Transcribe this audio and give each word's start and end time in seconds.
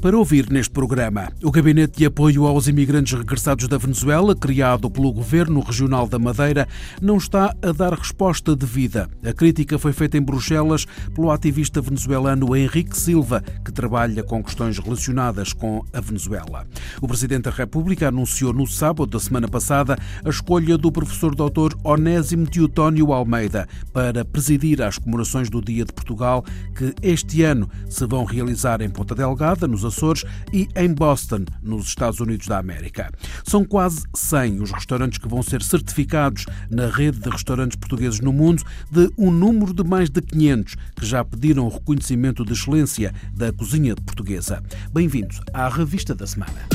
para 0.00 0.16
ouvir 0.16 0.50
neste 0.50 0.70
programa. 0.70 1.32
O 1.42 1.50
Gabinete 1.50 1.98
de 1.98 2.06
Apoio 2.06 2.46
aos 2.46 2.68
Imigrantes 2.68 3.18
Regressados 3.18 3.66
da 3.68 3.78
Venezuela, 3.78 4.34
criado 4.34 4.90
pelo 4.90 5.12
Governo 5.12 5.60
Regional 5.60 6.08
da 6.08 6.18
Madeira, 6.18 6.68
não 7.00 7.16
está 7.16 7.54
a 7.62 7.72
dar 7.72 7.94
resposta 7.94 8.54
devida. 8.54 9.08
A 9.24 9.32
crítica 9.32 9.78
foi 9.78 9.92
feita 9.92 10.16
em 10.16 10.22
Bruxelas 10.22 10.86
pelo 11.14 11.30
ativista 11.30 11.80
venezuelano 11.80 12.54
Henrique 12.54 12.96
Silva, 12.96 13.42
que 13.64 13.72
trabalha 13.72 14.22
com 14.22 14.42
questões 14.42 14.78
relacionadas 14.78 15.52
com 15.52 15.84
a 15.92 16.00
Venezuela. 16.00 16.66
O 17.00 17.08
Presidente 17.08 17.44
da 17.44 17.50
República 17.50 18.08
anunciou 18.08 18.52
no 18.52 18.66
sábado 18.66 19.06
da 19.06 19.20
semana 19.20 19.48
passada 19.48 19.98
a 20.24 20.28
escolha 20.28 20.78
do 20.78 20.92
professor 20.92 21.34
Dr. 21.34 21.76
Onésimo 21.82 22.46
Teotónio 22.46 23.12
Almeida 23.12 23.68
para 23.92 24.24
presidir 24.24 24.82
as 24.82 24.98
comemorações 24.98 25.50
do 25.50 25.60
Dia 25.60 25.84
de 25.84 25.92
Portugal, 25.92 26.44
que 26.76 26.94
este 27.02 27.42
ano 27.42 27.68
se 27.88 28.06
vão 28.06 28.24
realizar 28.24 28.80
em 28.80 28.90
Ponta 28.90 29.14
Delgada, 29.14 29.66
nos 29.66 29.87
Açores 29.88 30.24
e 30.52 30.68
em 30.76 30.92
Boston, 30.92 31.44
nos 31.62 31.86
Estados 31.86 32.20
Unidos 32.20 32.46
da 32.46 32.58
América. 32.58 33.10
São 33.44 33.64
quase 33.64 34.04
100 34.14 34.62
os 34.62 34.70
restaurantes 34.70 35.18
que 35.18 35.28
vão 35.28 35.42
ser 35.42 35.62
certificados 35.62 36.46
na 36.70 36.86
rede 36.86 37.18
de 37.18 37.28
restaurantes 37.28 37.76
portugueses 37.76 38.20
no 38.20 38.32
mundo, 38.32 38.62
de 38.90 39.10
um 39.18 39.30
número 39.30 39.72
de 39.72 39.82
mais 39.82 40.08
de 40.08 40.20
500 40.20 40.76
que 40.96 41.06
já 41.06 41.24
pediram 41.24 41.66
o 41.66 41.70
reconhecimento 41.70 42.44
de 42.44 42.52
excelência 42.52 43.12
da 43.34 43.52
cozinha 43.52 43.94
portuguesa. 43.96 44.62
Bem-vindos 44.92 45.40
à 45.52 45.68
Revista 45.68 46.14
da 46.14 46.26
Semana. 46.26 46.68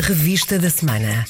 Revista 0.00 0.58
da 0.58 0.68
Semana. 0.68 1.24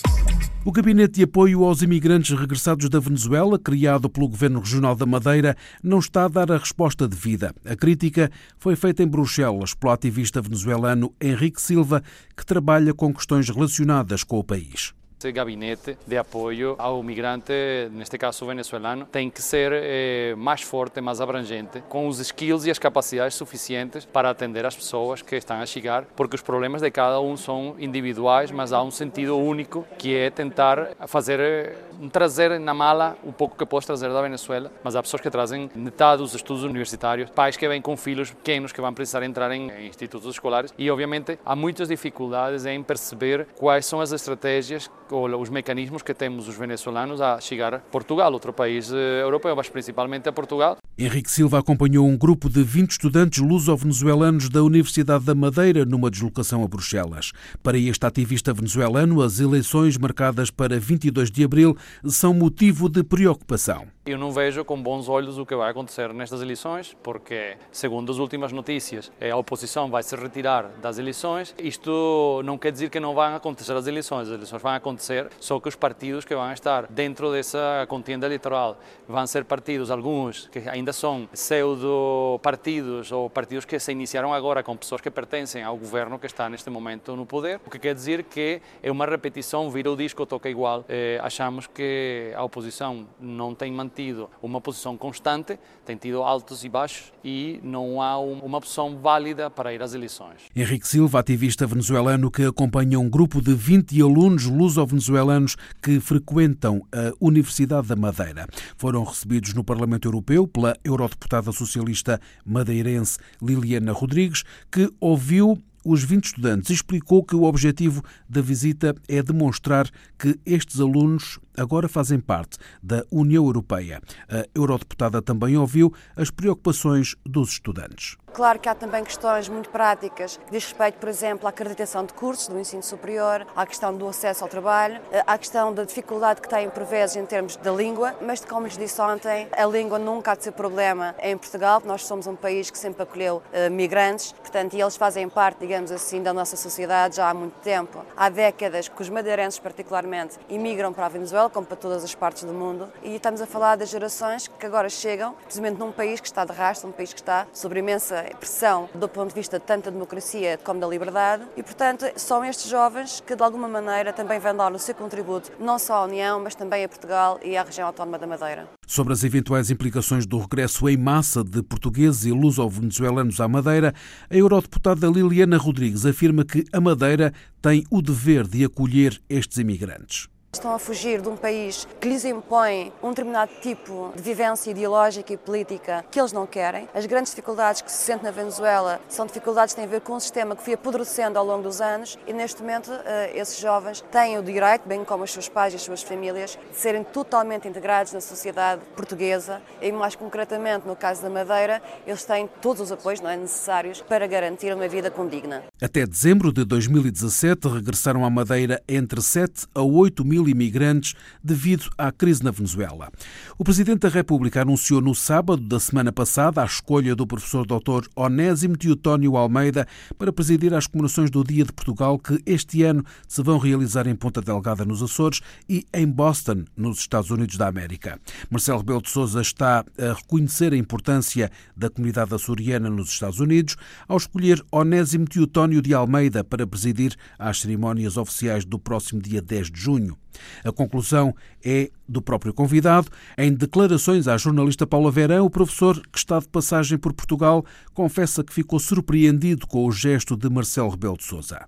O 0.65 0.73
Gabinete 0.73 1.17
de 1.17 1.23
Apoio 1.25 1.63
aos 1.65 1.83
Imigrantes 1.83 2.37
Regressados 2.37 2.89
da 2.89 2.99
Venezuela, 2.99 3.59
criado 3.59 4.09
pelo 4.09 4.27
Governo 4.27 4.61
Regional 4.61 4.97
da 4.97 5.05
Madeira, 5.05 5.55
não 5.83 5.99
está 5.99 6.25
a 6.25 6.29
dar 6.29 6.51
a 6.51 6.57
resposta 6.57 7.07
devida. 7.07 7.55
A 7.65 7.77
crítica 7.77 8.31
foi 8.59 8.75
feita 8.75 9.03
em 9.03 9.07
Bruxelas 9.07 9.75
pelo 9.75 9.93
ativista 9.93 10.41
venezuelano 10.41 11.15
Henrique 11.21 11.61
Silva, 11.61 12.03
que 12.35 12.45
trabalha 12.45 12.95
com 12.95 13.13
questões 13.13 13.49
relacionadas 13.49 14.25
com 14.25 14.39
o 14.39 14.45
país. 14.45 14.95
Este 15.17 15.33
gabinete 15.33 15.97
de 16.07 16.19
apoio 16.19 16.75
ao 16.77 17.03
migrante, 17.03 17.53
neste 17.93 18.19
caso 18.19 18.45
venezuelano, 18.45 19.07
tem 19.07 19.31
que 19.31 19.41
ser 19.41 19.73
eh, 19.73 20.35
mais 20.37 20.61
forte, 20.61 21.01
mais 21.01 21.19
abrangente, 21.19 21.83
com 21.89 22.09
os 22.09 22.19
skills 22.19 22.67
e 22.67 22.71
as 22.71 22.79
capacidades 22.79 23.35
suficientes 23.35 24.05
para 24.05 24.29
atender 24.29 24.67
as 24.67 24.77
pessoas 24.77 25.23
que 25.23 25.37
estão 25.37 25.59
a 25.63 25.65
chegar, 25.65 26.05
porque 26.15 26.35
os 26.37 26.43
problemas 26.43 26.83
de 26.83 26.91
cada 26.91 27.21
um 27.21 27.39
são 27.39 27.75
individuais, 27.79 28.51
mas 28.51 28.71
há 28.71 28.83
um 28.83 28.91
sentido 28.91 29.39
único 29.39 29.87
que 29.97 30.15
é 30.15 30.29
tentar 30.29 30.91
fazer 31.07 31.41
eh, 31.41 31.75
trazer 32.13 32.59
na 32.61 32.75
mala 32.75 33.17
um 33.25 33.33
pouco 33.33 33.57
que 33.57 33.65
podes 33.65 33.87
trazer 33.87 34.11
da 34.13 34.21
Venezuela, 34.21 34.71
mas 34.83 34.97
há 34.97 35.03
pessoas 35.03 35.23
que 35.23 35.31
trazem 35.31 35.71
metade 35.75 36.23
dos 36.23 36.35
estudos 36.35 36.65
universitários, 36.65 37.31
pais 37.31 37.57
que 37.57 37.67
vêm 37.69 37.81
com 37.81 37.97
filhos 37.97 38.31
pequenos 38.31 38.73
que 38.73 38.81
vão 38.81 38.93
precisar 38.93 39.23
entrar 39.23 39.51
em 39.53 39.87
institutos 39.87 40.29
escolares 40.29 40.75
e 40.77 40.91
obviamente 40.91 41.39
há 41.45 41.57
muitas 41.57 41.89
dificuldades 41.89 42.67
em 42.67 42.83
perceber 42.83 43.47
quais 43.57 43.87
são 43.87 44.01
as 44.01 44.13
estratégias 44.13 44.91
os 45.15 45.49
mecanismos 45.49 46.03
que 46.03 46.13
temos 46.13 46.49
os 46.49 46.57
venezuelanos 46.57 47.21
a 47.21 47.41
chegar 47.41 47.75
a 47.75 47.79
Portugal, 47.79 48.33
outro 48.33 48.53
país 48.53 48.93
eh, 48.93 49.23
europeu, 49.23 49.55
mas 49.55 49.69
principalmente 49.69 50.29
a 50.29 50.33
Portugal. 50.33 50.77
Henrique 50.97 51.31
Silva 51.31 51.59
acompanhou 51.59 52.07
um 52.07 52.17
grupo 52.17 52.49
de 52.49 52.63
20 52.63 52.91
estudantes 52.93 53.41
luso-venezuelanos 53.41 54.49
da 54.49 54.63
Universidade 54.63 55.25
da 55.25 55.35
Madeira 55.35 55.85
numa 55.85 56.11
deslocação 56.11 56.63
a 56.63 56.69
Bruxelas. 56.69 57.33
Para 57.63 57.79
este 57.79 58.07
ativista 58.07 58.53
venezuelano, 58.53 59.23
as 59.23 59.41
eleições 59.41 59.97
marcadas 59.99 60.51
para 60.51 60.79
22 60.79 61.31
de 61.31 61.45
abril 61.45 61.77
são 62.05 62.33
motivo 62.35 62.89
de 62.89 63.03
preocupação. 63.03 63.94
Eu 64.07 64.19
não 64.19 64.31
vejo 64.33 64.63
com 64.67 64.83
bons 64.83 65.09
olhos 65.09 65.39
o 65.39 65.47
que 65.47 65.57
vai 65.57 65.71
acontecer 65.71 66.13
nestas 66.13 66.43
eleições, 66.43 66.95
porque, 67.03 67.57
segundo 67.73 68.13
as 68.13 68.19
últimas 68.19 68.53
notícias, 68.53 69.11
a 69.19 69.35
oposição 69.35 69.91
vai 69.91 70.03
se 70.03 70.15
retirar 70.15 70.69
das 70.83 70.99
eleições. 70.99 71.55
Isto 71.59 72.43
não 72.45 72.59
quer 72.59 72.71
dizer 72.71 72.91
que 72.91 73.01
não 73.01 73.15
vão 73.15 73.35
acontecer 73.35 73.73
as 73.73 73.87
eleições, 73.87 74.29
as 74.29 74.35
eleições 74.35 74.61
vão 74.61 74.75
acontecer, 74.75 75.31
só 75.41 75.59
que 75.59 75.69
os 75.69 75.75
partidos 75.75 76.27
que 76.27 76.35
vão 76.35 76.53
estar 76.53 76.87
dentro 76.87 77.33
dessa 77.33 77.87
contenda 77.89 78.27
eleitoral 78.27 78.77
vão 79.09 79.27
ser 79.27 79.47
partidos, 79.47 79.91
alguns 79.91 80.49
que 80.49 80.59
ainda 80.69 80.93
são 80.93 81.27
pseudo-partidos 81.33 83.11
ou 83.11 83.31
partidos 83.31 83.65
que 83.65 83.79
se 83.79 83.91
iniciaram 83.91 84.35
agora 84.35 84.63
com 84.63 84.77
pessoas 84.77 85.01
que 85.01 85.11
pertencem 85.11 85.63
ao 85.63 85.79
governo 85.79 86.19
que 86.19 86.27
está 86.27 86.51
neste 86.51 86.69
momento 86.69 87.17
no 87.17 87.25
poder, 87.25 87.59
o 87.65 87.71
que 87.71 87.79
quer 87.79 87.95
dizer 87.95 88.25
que 88.25 88.61
é 88.83 88.93
uma 88.93 89.07
repetição, 89.07 89.71
vira 89.71 89.91
o 89.91 89.97
disco, 89.97 90.27
toca 90.27 90.51
igual. 90.51 90.85
Eh, 90.91 91.19
achamos 91.23 91.67
que 91.67 92.35
a 92.37 92.45
oposição 92.45 93.07
não 93.19 93.55
tem 93.55 93.73
mantido 93.73 93.94
mantido 93.95 94.29
uma 94.43 94.61
posição 94.61 94.97
constante, 94.97 95.59
tem 95.85 95.97
tido 95.97 96.23
altos 96.23 96.65
e 96.65 96.69
baixos 96.69 97.13
e 97.25 97.61
não 97.63 98.03
há 98.03 98.19
uma 98.19 98.59
opção 98.59 98.99
válida 98.99 99.49
para 99.49 99.73
ir 99.73 99.81
às 99.81 99.95
eleições. 99.95 100.43
Henrique 100.55 100.89
Silva, 100.89 101.21
ativista 101.21 101.67
venezuelano 101.67 102.31
que 102.31 102.45
acompanha 102.45 102.99
um 102.99 103.09
grupo 103.09 103.41
de 103.41 103.55
20 103.55 104.03
alunos 104.03 104.47
luso-venezuelanos 104.47 105.57
que 105.81 106.01
frequentam 106.01 106.85
a 106.93 107.13
Universidade 107.21 107.87
da 107.87 107.97
Madeira. 107.97 108.47
Foram 108.77 109.05
recebidos 109.05 109.55
no 109.55 109.63
Parlamento 109.63 110.09
Europeu 110.09 110.49
pela 110.49 110.75
eurodeputada 110.85 111.53
socialista 111.53 112.21
madeirense 112.45 113.19
Liliana 113.41 113.93
Rodrigues, 113.93 114.43
que 114.71 114.91
ouviu 115.01 115.59
os 115.85 116.03
20 116.03 116.25
estudantes 116.25 116.71
explicou 116.71 117.23
que 117.23 117.37
o 117.37 117.43
objetivo 117.43 118.03
da 118.27 118.41
visita 118.41 118.95
é 119.07 119.23
demonstrar 119.23 119.87
que 120.19 120.41
estes 120.47 120.81
alunos 120.81 121.39
agora 121.57 121.89
fazem 121.89 122.21
parte 122.21 122.59
da 122.83 123.05
União 123.11 123.45
Europeia. 123.45 124.01
A 124.29 124.45
eurodeputada 124.55 125.21
também 125.23 125.57
ouviu 125.57 125.93
as 126.17 126.31
preocupações 126.31 127.15
dos 127.25 127.51
estudantes. 127.51 128.17
Claro 128.35 128.59
que 128.59 128.69
há 128.69 128.75
também 128.75 129.05
questões 129.05 129.49
muito 129.49 129.69
práticas 129.69 130.39
que 130.45 130.51
diz 130.51 130.65
respeito, 130.65 130.99
por 130.99 131.09
exemplo, 131.09 131.47
à 131.47 131.51
acreditação 131.51 132.05
de 132.05 132.13
cursos 132.13 132.49
do 132.49 132.59
ensino 132.59 132.83
superior, 132.83 133.47
à 133.55 133.65
questão 133.65 133.97
do 133.97 134.09
acesso 134.09 134.43
ao 134.43 134.51
trabalho, 134.51 135.01
à 135.25 135.39
questão 135.39 135.73
da 135.73 135.85
dificuldade 135.85 136.41
que 136.41 136.49
têm 136.49 136.69
por 136.69 136.83
vezes 136.83 137.15
em 137.15 137.25
termos 137.25 137.55
da 137.55 137.71
língua, 137.71 138.13
mas 138.21 138.45
como 138.45 138.67
lhes 138.67 138.77
disse 138.77 139.01
ontem, 139.01 139.47
a 139.57 139.65
língua 139.67 140.01
nunca 140.01 140.33
há 140.33 140.35
de 140.35 140.43
ser 140.43 140.51
problema 140.51 141.15
em 141.23 141.39
Portugal, 141.39 141.81
nós 141.85 142.05
somos 142.07 142.27
um 142.27 142.35
país 142.35 142.73
que 142.73 142.79
sempre 142.79 143.05
acolheu 143.05 143.37
uh, 143.37 143.71
migrantes, 143.71 144.33
portanto, 144.33 144.75
e 144.75 144.81
eles 144.81 144.97
fazem 144.97 145.29
parte, 145.29 145.61
digamos 145.61 145.93
assim, 145.93 146.21
da 146.21 146.35
nossa 146.35 146.57
sociedade 146.57 147.17
já 147.17 147.31
há 147.31 147.35
muito 147.35 147.55
tempo. 147.61 148.05
Há 148.17 148.29
décadas 148.29 148.89
que 148.89 149.01
os 149.01 149.09
madeirenses, 149.09 149.61
particularmente, 149.61 150.39
imigram 150.49 150.93
para 150.93 151.07
a 151.07 151.09
Venezuela, 151.09 151.44
como 151.51 151.67
para 151.67 151.77
todas 151.77 152.05
as 152.05 152.15
partes 152.15 152.45
do 152.45 152.53
mundo, 152.53 152.89
e 153.03 153.15
estamos 153.17 153.41
a 153.41 153.47
falar 153.47 153.77
das 153.77 153.91
gerações 153.91 154.49
que 154.49 154.67
agora 154.67 154.89
chegam, 154.89 155.35
precisamente 155.35 155.79
num 155.79 155.93
país 155.93 156.21
que 156.21 156.27
está 156.27 156.45
de 156.45 156.53
rastro, 156.53 156.89
um 156.89 156.93
país 156.93 157.13
que 157.13 157.21
está 157.21 157.47
sob 157.53 157.79
imensa 157.79 158.25
pressão 158.39 158.89
do 158.95 159.09
ponto 159.09 159.29
de 159.29 159.35
vista 159.35 159.59
tanto 159.59 159.87
da 159.87 159.91
democracia 159.91 160.59
como 160.63 160.81
da 160.81 160.87
liberdade 160.87 161.45
e, 161.57 161.63
portanto, 161.63 162.07
são 162.17 162.45
estes 162.45 162.69
jovens 162.69 163.23
que, 163.27 163.35
de 163.35 163.43
alguma 163.43 163.69
maneira, 163.69 164.13
também 164.13 164.39
vão 164.39 164.57
dar 164.57 164.73
o 164.73 164.79
seu 164.79 164.95
contributo 164.95 165.53
não 165.59 165.79
só 165.79 165.95
à 165.95 166.05
União, 166.05 166.41
mas 166.41 166.55
também 166.55 166.85
a 166.85 166.89
Portugal 166.89 167.39
e 167.43 167.57
à 167.57 167.63
região 167.63 167.87
autónoma 167.87 168.19
da 168.19 168.27
Madeira. 168.27 168.69
Sobre 168.87 169.13
as 169.13 169.25
eventuais 169.25 169.71
implicações 169.71 170.27
do 170.27 170.39
regresso 170.39 170.89
em 170.89 170.97
massa 170.97 171.43
de 171.43 171.63
portugueses 171.63 172.25
e 172.25 172.33
luso-venezuelanos 172.33 173.41
à 173.41 173.49
Madeira, 173.49 173.95
a 174.31 174.37
eurodeputada 174.37 175.07
Liliana 175.07 175.57
Rodrigues 175.57 176.07
afirma 176.07 176.45
que 176.45 176.65
a 176.73 176.81
Madeira 176.81 177.33
tem 177.61 177.85
o 177.91 178.03
dever 178.03 178.47
de 178.47 178.65
acolher 178.65 179.21
estes 179.29 179.59
imigrantes. 179.59 180.29
Estão 180.55 180.73
a 180.73 180.79
fugir 180.79 181.21
de 181.21 181.29
um 181.29 181.37
país 181.37 181.85
que 182.01 182.09
lhes 182.09 182.25
impõe 182.25 182.93
um 183.03 183.09
determinado 183.09 183.51
tipo 183.61 184.13
de 184.15 184.23
vivência 184.23 184.71
ideológica 184.71 185.33
e 185.33 185.37
política 185.37 186.05
que 186.09 186.21
eles 186.21 186.31
não 186.31 186.47
querem. 186.47 186.89
As 186.95 187.05
grandes 187.07 187.33
dificuldades 187.33 187.83
que 187.83 187.91
se 187.91 188.05
sentem 188.05 188.27
na 188.27 188.31
Venezuela 188.31 189.01
são 189.09 189.27
dificuldades 189.27 189.75
que 189.75 189.81
têm 189.81 189.89
a 189.89 189.91
ver 189.91 190.01
com 190.03 190.15
um 190.15 190.21
sistema 190.21 190.55
que 190.55 190.63
foi 190.63 190.75
apodrecendo 190.75 191.41
ao 191.41 191.45
longo 191.45 191.65
dos 191.65 191.81
anos 191.81 192.17
e 192.25 192.33
neste 192.33 192.63
momento 192.63 192.93
eh, 193.05 193.33
esses 193.35 193.59
jovens 193.59 194.01
têm 194.13 194.39
o 194.39 194.45
direito, 194.45 194.87
bem 194.87 195.05
como 195.05 195.25
os 195.25 195.33
seus 195.33 195.49
pais 195.49 195.73
e 195.73 195.77
as 195.77 195.83
suas 195.83 196.05
famílias, 196.05 196.57
de 196.71 196.79
serem 196.79 197.03
totalmente 197.03 197.67
integrados 197.67 198.13
na 198.13 198.21
sociedade 198.21 198.81
portuguesa 198.95 199.61
e 199.83 199.91
mais 199.91 200.15
concretamente 200.15 200.87
no 200.87 200.95
caso 200.95 201.21
da 201.21 201.29
Madeira, 201.29 201.83
eles 202.07 202.25
têm 202.25 202.49
todos 202.63 202.81
os 202.81 202.93
apoios 202.93 203.21
não 203.21 203.29
é, 203.29 203.37
necessários 203.37 204.01
para 204.03 204.25
garantir 204.29 204.73
uma 204.73 204.87
vida 204.87 205.11
condigna. 205.11 205.65
Até 205.83 206.07
dezembro 206.07 206.53
de 206.53 206.65
2017 206.65 207.67
regressaram 207.67 208.25
à 208.25 208.31
Madeira 208.31 208.81
entre 208.89 209.21
7 209.21 209.67
a 209.75 209.83
8 209.83 210.25
mil 210.25 210.44
mil 210.45 210.49
imigrantes 210.49 211.15
devido 211.43 211.91
à 211.97 212.13
crise 212.13 212.43
na 212.43 212.51
Venezuela. 212.51 213.11
O 213.59 213.65
Presidente 213.65 214.01
da 214.01 214.09
República 214.09 214.63
anunciou 214.63 215.01
no 215.01 215.15
sábado 215.15 215.63
da 215.63 215.81
semana 215.81 216.13
passada 216.13 216.63
a 216.63 216.67
escolha 216.67 217.15
do 217.15 217.27
professor 217.27 217.67
Dr. 217.67 218.09
Onésimo 218.15 218.77
Teotónio 218.77 219.37
Almeida 219.37 219.87
para 220.19 220.33
presidir 220.33 220.75
as 220.75 220.87
comemorações 220.87 221.31
do 221.31 221.43
Dia 221.43 221.65
de 221.65 221.73
Portugal 221.73 222.19
que 222.19 222.41
este 222.47 222.83
ano 222.83 223.05
se 223.27 223.43
vão 223.43 223.59
realizar 223.59 224.07
em 224.07 224.15
Ponta 224.15 224.41
Delgada, 224.41 224.85
nos 224.85 225.03
Açores, 225.03 225.41
e 225.69 225.87
em 225.93 226.07
Boston, 226.07 226.65
nos 226.77 226.99
Estados 226.99 227.31
Unidos 227.31 227.57
da 227.57 227.69
América. 227.69 228.21
Marcelo 228.51 228.79
Rebelo 228.79 229.03
de 229.03 229.11
Sousa 229.11 229.41
está 229.41 229.85
a 229.99 230.13
reconhecer 230.15 230.73
a 230.73 230.77
importância 230.77 231.51
da 231.77 231.89
comunidade 231.89 232.35
açoriana 232.35 232.91
nos 232.91 233.11
Estados 233.11 233.41
Unidos 233.41 233.77
ao 234.07 234.17
escolher 234.17 234.63
Onésimo 234.71 235.27
Teotónio 235.27 235.81
de 235.81 235.95
Almeida 235.95 236.43
para 236.45 236.67
presidir 236.67 237.17
as 237.39 237.61
cerimónias 237.61 238.17
oficiais 238.17 238.65
do 238.65 238.79
próximo 238.79 239.21
dia 239.21 239.41
10 239.41 239.71
de 239.71 239.81
junho. 239.81 240.17
A 240.65 240.73
conclusão 240.73 241.35
é 241.65 241.91
do 242.09 242.23
próprio 242.23 242.53
convidado. 242.53 243.09
Em 243.39 243.53
declarações 243.53 244.29
à 244.29 244.37
jornalista 244.37 244.87
Paula 244.87 245.11
Verão, 245.11 245.47
o 245.47 245.51
professor, 245.51 246.01
que 246.13 246.19
está 246.19 246.39
de 246.39 246.49
passagem 246.49 246.99
por 246.99 247.13
Portugal, 247.13 247.65
confessa 247.95 248.45
que 248.45 248.53
ficou 248.53 248.79
surpreendido 248.79 249.67
com 249.67 249.87
o 249.87 249.93
gesto 249.93 250.37
de 250.37 250.49
Marcelo 250.51 250.91
Rebelo 250.91 251.17
de 251.17 251.25
Sousa. 251.25 251.67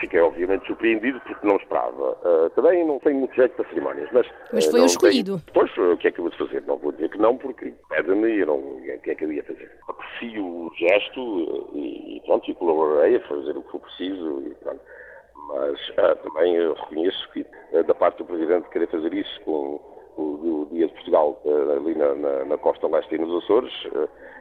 Fiquei 0.00 0.20
obviamente 0.20 0.64
surpreendido 0.64 1.20
porque 1.20 1.44
não 1.46 1.56
esperava. 1.56 2.12
Uh, 2.22 2.50
também 2.50 2.86
não 2.86 3.00
tenho 3.00 3.18
muito 3.18 3.34
jeito 3.34 3.56
para 3.56 3.68
cerimónias, 3.68 4.08
mas. 4.12 4.26
Mas 4.52 4.66
foi 4.66 4.78
uh, 4.78 4.82
o 4.84 4.86
escolhido. 4.86 5.40
Tenho... 5.40 5.52
Pois, 5.52 5.76
o 5.76 5.96
que 5.96 6.06
é 6.06 6.10
que 6.12 6.20
eu 6.20 6.24
vou 6.24 6.32
fazer? 6.34 6.62
Não 6.66 6.78
vou 6.78 6.92
dizer 6.92 7.10
que 7.10 7.18
não, 7.18 7.36
porque 7.36 7.74
pede-me 7.88 8.28
e 8.28 8.40
eu 8.40 8.46
não. 8.46 8.58
O 8.58 9.00
que 9.02 9.10
é 9.10 9.14
que 9.14 9.24
eu 9.24 9.32
ia 9.32 9.42
fazer? 9.42 9.70
Aprecio 9.88 10.46
o 10.46 10.72
gesto 10.78 11.70
e, 11.74 12.22
pronto, 12.24 12.48
e 12.48 12.54
colaborei 12.54 13.16
a 13.16 13.28
fazer 13.28 13.56
o 13.56 13.62
que 13.62 13.72
for 13.72 13.80
preciso 13.80 14.42
e 14.46 14.54
pronto 14.62 14.80
mas 15.48 15.88
uh, 15.90 16.16
também 16.22 16.56
reconheço 16.74 17.28
que 17.32 17.40
uh, 17.72 17.82
da 17.84 17.94
parte 17.94 18.18
do 18.18 18.26
Presidente 18.26 18.68
querer 18.68 18.86
fazer 18.88 19.12
isso 19.14 19.40
com 19.42 19.80
o, 20.16 20.22
o 20.22 20.68
Dia 20.70 20.86
de 20.86 20.92
Portugal 20.92 21.40
uh, 21.44 21.72
ali 21.72 21.94
na, 21.94 22.14
na, 22.14 22.44
na, 22.44 22.58
costa 22.58 22.86
leste 22.86 23.14
e 23.14 23.18
nos 23.18 23.42
Açores 23.42 23.72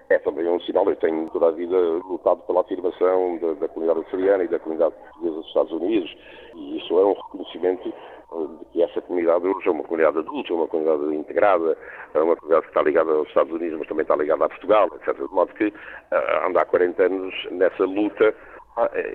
é 0.10 0.20
também 0.20 0.48
um 0.48 0.60
sinal. 0.62 0.88
Eu 0.90 0.96
tenho 0.98 1.30
toda 1.30 1.48
a 1.48 1.52
vida 1.52 1.78
lutado 1.78 2.42
pela 2.42 2.62
afirmação 2.62 3.38
da, 3.38 3.54
da 3.54 3.68
comunidade 3.70 4.06
açoriana 4.06 4.44
e 4.44 4.48
da 4.50 4.60
comunidade 4.60 4.96
portuguesa 4.96 5.36
dos 5.36 5.48
Estados 5.48 5.72
Unidos 5.72 6.18
e 6.56 6.78
isso 6.78 7.00
é 7.00 7.06
um 7.06 7.14
reconhecimento 7.14 7.94
de 8.30 8.66
que 8.74 8.84
essa 8.84 9.02
comunidade 9.02 9.48
hoje 9.48 9.70
é 9.70 9.72
uma 9.72 9.84
comunidade 9.84 10.18
adulta, 10.18 10.52
é 10.52 10.56
uma 10.56 10.68
comunidade 10.68 11.16
integrada, 11.16 11.78
é 12.14 12.20
uma 12.20 12.36
comunidade 12.36 12.64
que 12.64 12.72
está 12.72 12.82
ligada 12.82 13.12
aos 13.12 13.28
Estados 13.30 13.54
Unidos, 13.54 13.80
mas 13.80 13.88
também 13.88 14.02
está 14.02 14.18
ligada 14.18 14.44
a 14.44 14.50
Portugal, 14.50 14.90
etc. 14.96 15.16
De 15.16 15.34
modo 15.34 15.54
que 15.54 15.74
anda 16.46 16.62
há 16.62 16.66
40 16.66 17.04
anos 17.04 17.48
nessa 17.52 17.86
luta 17.86 18.36